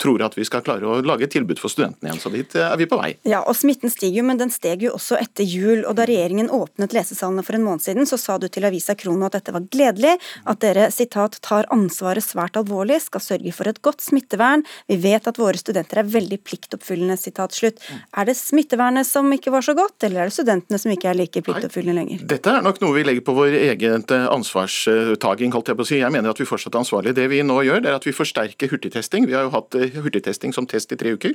[0.00, 2.22] tror at vi skal klare å lage et tilbud for studentene igjen.
[2.22, 3.10] Så dit er vi på vei.
[3.28, 5.84] Ja, og Smitten stiger jo, men den steg jo også etter jul.
[5.84, 9.28] og Da regjeringen åpnet lesesalene for en måned siden, så sa du til avisa Krono
[9.28, 10.16] at dette var gledelig,
[10.48, 14.64] at dere sitat, tar ansvaret svært alvorlig, skal sørge for et godt smittevern.
[14.88, 17.18] Vi vet at våre studenter er veldig pliktoppfyllende.
[17.20, 17.80] sitat slutt.
[18.16, 18.36] Er det
[18.74, 22.00] smittevernet som ikke var så godt, eller er det studentene som ikke er like pliktoppfyllende
[22.00, 22.24] lenger?
[22.26, 25.98] Dette er nok noe vi legger på vår egen ansvarstaking, holdt jeg på å si.
[26.00, 27.14] Jeg mener at vi fortsatt er ansvarlige.
[27.14, 29.28] Det vi nå gjør, det er at vi forsterker hurtigtesting.
[29.28, 31.34] Vi har jo hatt eh, hurtigtesting som test i tre uker.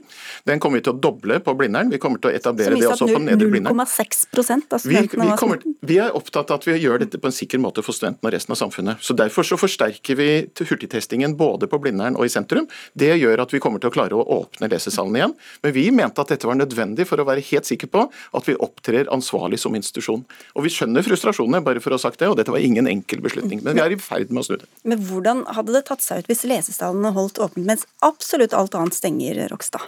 [0.49, 1.91] Den kommer vi til å doble på Blindern.
[1.93, 3.79] Vi kommer til å etablere det også på Nedre Blindern.
[3.79, 5.23] 0,6 av Vi studentene?
[5.23, 5.63] Vi, vi, kommer,
[5.93, 8.35] vi er opptatt av at vi gjør dette på en sikker måte for studentene og
[8.35, 9.03] resten av samfunnet.
[9.05, 10.29] Så Derfor så forsterker vi
[10.59, 12.67] hurtigtestingen både på Blindern og i sentrum.
[12.93, 15.35] Det gjør at vi kommer til å klare å åpne lesesalen igjen.
[15.63, 18.57] Men vi mente at dette var nødvendig for å være helt sikker på at vi
[18.59, 20.25] opptrer ansvarlig som institusjon.
[20.55, 23.23] Og Vi skjønner frustrasjonene, bare for å ha sagt det, og dette var ingen enkel
[23.25, 23.63] beslutning.
[23.65, 24.69] Men vi er i ferd med å snu det.
[24.83, 28.97] Men hvordan hadde det tatt seg ut hvis lesesalene holdt åpent mens absolutt alt annet
[28.97, 29.87] stenger, Rokstad?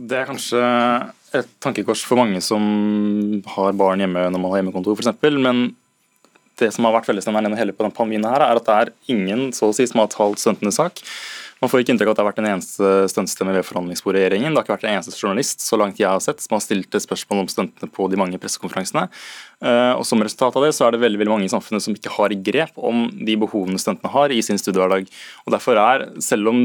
[0.00, 0.60] Det er kanskje
[1.36, 2.62] et tankekors for mange som
[3.54, 5.12] har barn hjemme når man har hjemmekontor f.eks.
[5.36, 5.70] Men
[6.60, 9.50] det som har vært fellesnevneren gjennom hele denne pandemien, her, er at det er ingen
[9.56, 11.02] så å si, som har talt studentenes sak.
[11.60, 14.22] Man får ikke inntrykk av at det har vært en eneste stuntstemme ved forhandlingsbordet i
[14.24, 14.54] regjeringen.
[14.54, 16.96] Det har ikke vært en eneste journalist så langt jeg har sett, som har stilt
[17.04, 19.02] spørsmål om stuntene på de mange pressekonferansene.
[19.60, 21.96] Eh, og Som resultat av det så er det veldig veldig mange i samfunnet som
[21.96, 25.10] ikke har grep om de behovene stuntene har i sin studiehverdag.
[25.44, 26.62] Og Derfor er, selv om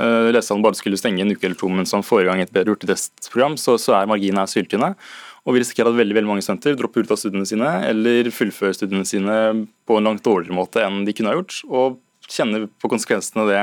[0.00, 2.72] uh, lesesalen bare skulle stenge en uke eller to mens som forrige gang et bedre
[2.72, 4.94] hurtigtestprogram, så, så er marginene syltynne.
[5.44, 8.78] Og vi risikerer at veldig, veldig mange studenter dropper ut av studiene sine eller fullfører
[8.78, 9.36] studiene sine
[9.84, 11.60] på en langt dårligere måte enn de kunne ha gjort.
[11.68, 13.62] og kjenner på konsekvensene det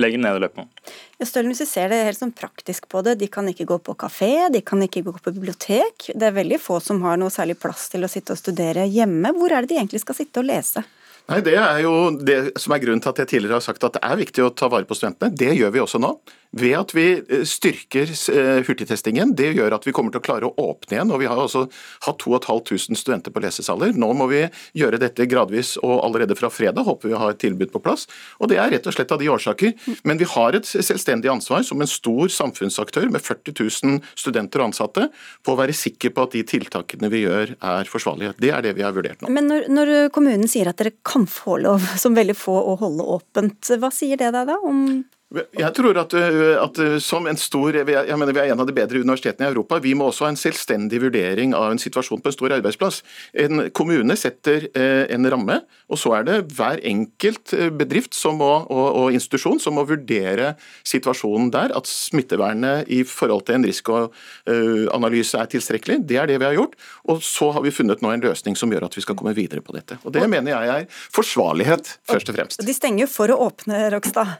[0.00, 0.92] legger ned i løpet.
[1.20, 3.80] Ja, Stølen, hvis vi ser det helt sånn praktisk på det, de kan ikke gå
[3.90, 6.10] på kafé, de kan ikke gå på bibliotek.
[6.14, 9.34] Det er veldig få som har noe særlig plass til å sitte og studere hjemme.
[9.36, 10.84] Hvor er det de egentlig skal sitte og lese?
[11.30, 13.98] Nei, Det er jo det som er grunnen til at jeg tidligere har sagt at
[13.98, 15.30] det er viktig å ta vare på studentene.
[15.30, 16.16] Det gjør vi også nå.
[16.50, 19.36] Ved at vi eh, styrker eh, hurtigtestingen.
[19.38, 21.12] Det gjør at vi kommer til å klare å åpne igjen.
[21.14, 21.66] og Vi har altså
[22.06, 23.94] hatt 2500 studenter på lesesaler.
[23.94, 24.42] Nå må vi
[24.78, 28.08] gjøre dette gradvis, og allerede fra fredag håper vi å ha et tilbud på plass.
[28.40, 29.76] Og Det er rett og slett av de årsaker.
[30.02, 34.72] Men vi har et selvstendig ansvar som en stor samfunnsaktør med 40 000 studenter og
[34.72, 35.06] ansatte
[35.46, 38.34] på å være sikker på at de tiltakene vi gjør er forsvarlige.
[38.42, 39.30] Det er det vi har vurdert nå.
[39.30, 43.06] Men når, når kommunen sier at dere kan få lov, som veldig få, å holde
[43.06, 44.82] åpent, hva sier det deg da om
[45.30, 48.66] jeg tror at, øh, at, øh, som en stor, jeg mener Vi er en av
[48.66, 49.78] de bedre universitetene i Europa.
[49.78, 53.02] Vi må også ha en selvstendig vurdering av en situasjon på en stor arbeidsplass.
[53.34, 58.88] En kommune setter øh, en ramme, og så er det hver enkelt bedrift må, og,
[58.96, 61.76] og, institusjon som må vurdere situasjonen der.
[61.78, 66.00] At smittevernet i forhold til en risikoanalyse er tilstrekkelig.
[66.08, 66.74] Det er det vi har gjort.
[67.06, 69.62] Og så har vi funnet nå en løsning som gjør at vi skal komme videre
[69.62, 70.00] på dette.
[70.02, 72.66] Og Det mener jeg er forsvarlighet, først og fremst.
[72.66, 74.38] De stenger for å åpne, Rokstad.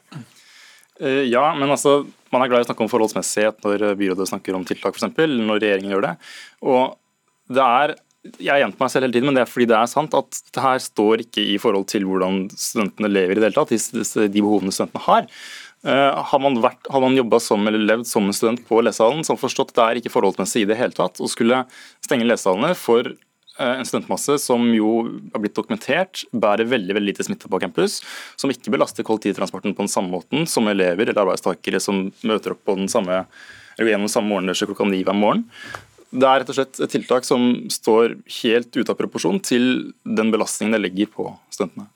[1.01, 4.28] Eh, ja, men altså, man er glad i å snakke om forholdsmessighet når eh, byrådet
[4.28, 6.14] snakker om tiltak, f.eks., når regjeringen gjør det.
[6.66, 6.96] Og
[7.51, 10.12] det er jeg gjentar meg selv hele tiden, men det er fordi det er sant
[10.12, 13.72] at det her står ikke i forhold til hvordan studentene lever i det hele tatt,
[13.72, 15.30] de behovene studentene har.
[15.80, 19.38] Uh, har man, man jobba som eller levd som en student på lesesalen, så har
[19.38, 21.62] man forstått at det er ikke forholdsmessig i det hele tatt å skulle
[22.05, 25.03] stenge lesesalene for Eh, en studentmasse som jo
[25.34, 27.98] har blitt dokumentert bærer veldig veldig lite smitte på campus,
[28.40, 32.64] som ikke belaster kollektivtransporten på den samme måten som elever eller arbeidstakere som møter opp
[32.64, 33.24] på den samme,
[33.76, 35.44] eller gjennom samme morgenrushet klokka ni hver morgen.
[36.11, 39.66] Det er rett og slett et tiltak som står helt ute av proporsjon til
[40.03, 41.86] den belastningen det legger på studentene.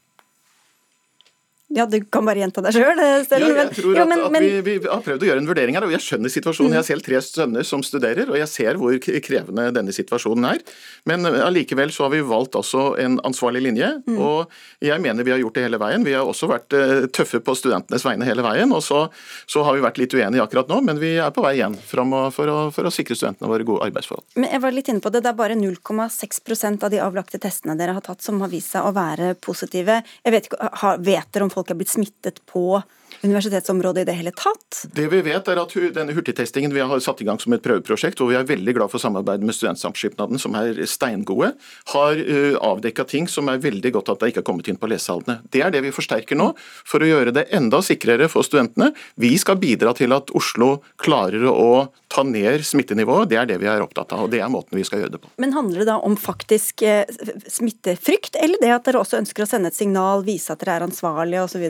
[1.73, 2.99] Ja, du kan bare gjenta deg sjøl.
[3.01, 5.95] Ja, jeg tror at, at vi, vi, har prøvd å gjøre en vurdering her, og
[5.95, 6.71] jeg skjønner situasjonen.
[6.71, 6.75] Mm.
[6.77, 10.61] Jeg har selv tre sønner som studerer, og jeg ser hvor krevende denne situasjonen er.
[11.09, 14.19] Men eh, allikevel så har vi valgt også en ansvarlig linje, mm.
[14.21, 14.53] og
[14.85, 16.05] jeg mener vi har gjort det hele veien.
[16.05, 19.07] Vi har også vært uh, tøffe på studentenes vegne hele veien, og så,
[19.49, 22.05] så, har vi vært litt uenige akkurat nå, men vi er på vei igjen for
[22.05, 24.29] å, for å sikre studentene våre gode arbeidsforhold.
[24.37, 27.79] Men jeg var litt inne på det, det er bare 0,6% av de avlagte testene
[27.81, 30.03] dere har tatt som har vist seg å være positive.
[30.23, 30.71] Jeg vet ikke,
[31.05, 32.83] Vet dere om folk er blitt smittet på
[33.25, 34.83] universitetsområdet i det hele tatt?
[34.95, 38.21] Det vi vet er at denne hurtigtestingen vi har satt i gang som et prøveprosjekt,
[38.21, 41.55] og vi er veldig glad for samarbeidet med Studentsamskipnaden, som er steingode,
[41.95, 42.23] har
[42.65, 45.41] avdekka ting som er veldig godt at det ikke har kommet inn på lesesalene.
[45.55, 46.51] Det er det vi forsterker nå,
[46.85, 48.93] for å gjøre det enda sikrere for studentene.
[49.21, 53.31] Vi skal bidra til at Oslo klarer å ta ned smittenivået.
[53.33, 55.21] Det er det vi er opptatt av, og det er måten vi skal gjøre det
[55.25, 55.31] på.
[55.43, 57.03] Men handler det da om faktisk eh,
[57.51, 60.87] smittefrykt, eller det at dere også ønsker å sende et signal, vise at dere er
[60.87, 61.65] ansvarlige osv.?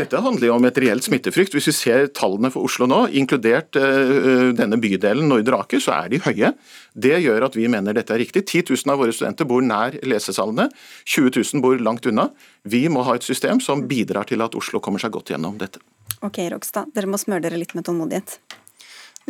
[0.00, 1.56] Dette handler jo om et reelt smittefrykt.
[1.56, 6.12] Hvis vi ser tallene for Oslo nå, inkludert uh, denne bydelen Nordre Aker, så er
[6.14, 6.54] de høye.
[6.92, 8.46] Det gjør at vi mener dette er riktig.
[8.46, 10.70] 10 000 av våre studenter bor nær lesesalene.
[11.04, 12.30] 20 000 bor langt unna.
[12.62, 15.82] Vi må ha et system som bidrar til at Oslo kommer seg godt gjennom dette.
[16.20, 16.90] Ok, Rokstad.
[16.94, 18.40] Dere må smøre dere litt med tålmodighet.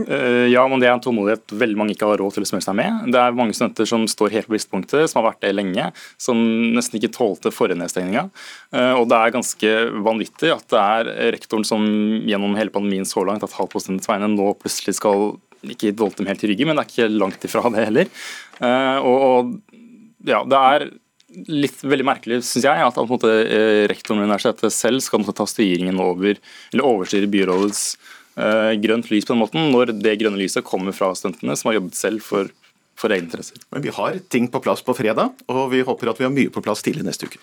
[0.09, 2.65] Eh, ja, men det er en tålmodighet veldig mange ikke har råd til å smøre
[2.65, 3.11] seg med.
[3.15, 5.91] Det er mange studenter som står helt på bristepunktet, som har vært det lenge,
[6.21, 6.41] som
[6.77, 8.27] nesten ikke tålte forrige nedstengninga.
[8.77, 9.75] Eh, og det er ganske
[10.07, 11.85] vanvittig at det er rektoren som
[12.29, 15.35] gjennom hele pandemien så langt har talt på studentens vegne, nå plutselig skal
[15.71, 18.11] ikke volte dem helt i ryggen, men det er ikke langt ifra det heller.
[18.65, 19.57] Eh, og
[20.29, 20.91] ja, det er
[21.47, 23.31] litt veldig merkelig, syns jeg, at måte,
[23.91, 26.41] rektoren ved universitetet selv skal ta styringen over,
[26.73, 27.85] eller overstyre byrådets
[28.35, 31.99] grønt lys på den måten, når det grønne lyset kommer fra studentene, som har jobbet
[31.99, 32.53] selv for
[33.01, 33.61] for egne interesser.
[33.73, 36.53] Men vi har ting på plass på fredag, og vi håper at vi har mye
[36.53, 37.41] på plass tidlig neste uke.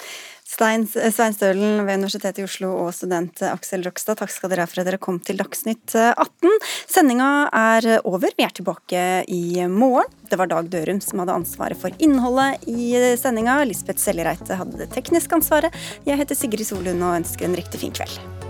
[0.47, 4.69] Stein, Svein Stølen ved Universitetet i Oslo og student Aksel Rokstad, takk skal dere ha
[4.69, 6.55] for at dere kom til Dagsnytt 18.
[6.87, 10.07] Sendinga er over, vi er tilbake i morgen.
[10.31, 13.59] Det var Dag Dørum som hadde ansvaret for innholdet i sendinga.
[13.67, 15.75] Lisbeth Seljereite hadde det tekniske ansvaret.
[16.07, 18.46] Jeg heter Sigrid Solund og ønsker en riktig fin kveld.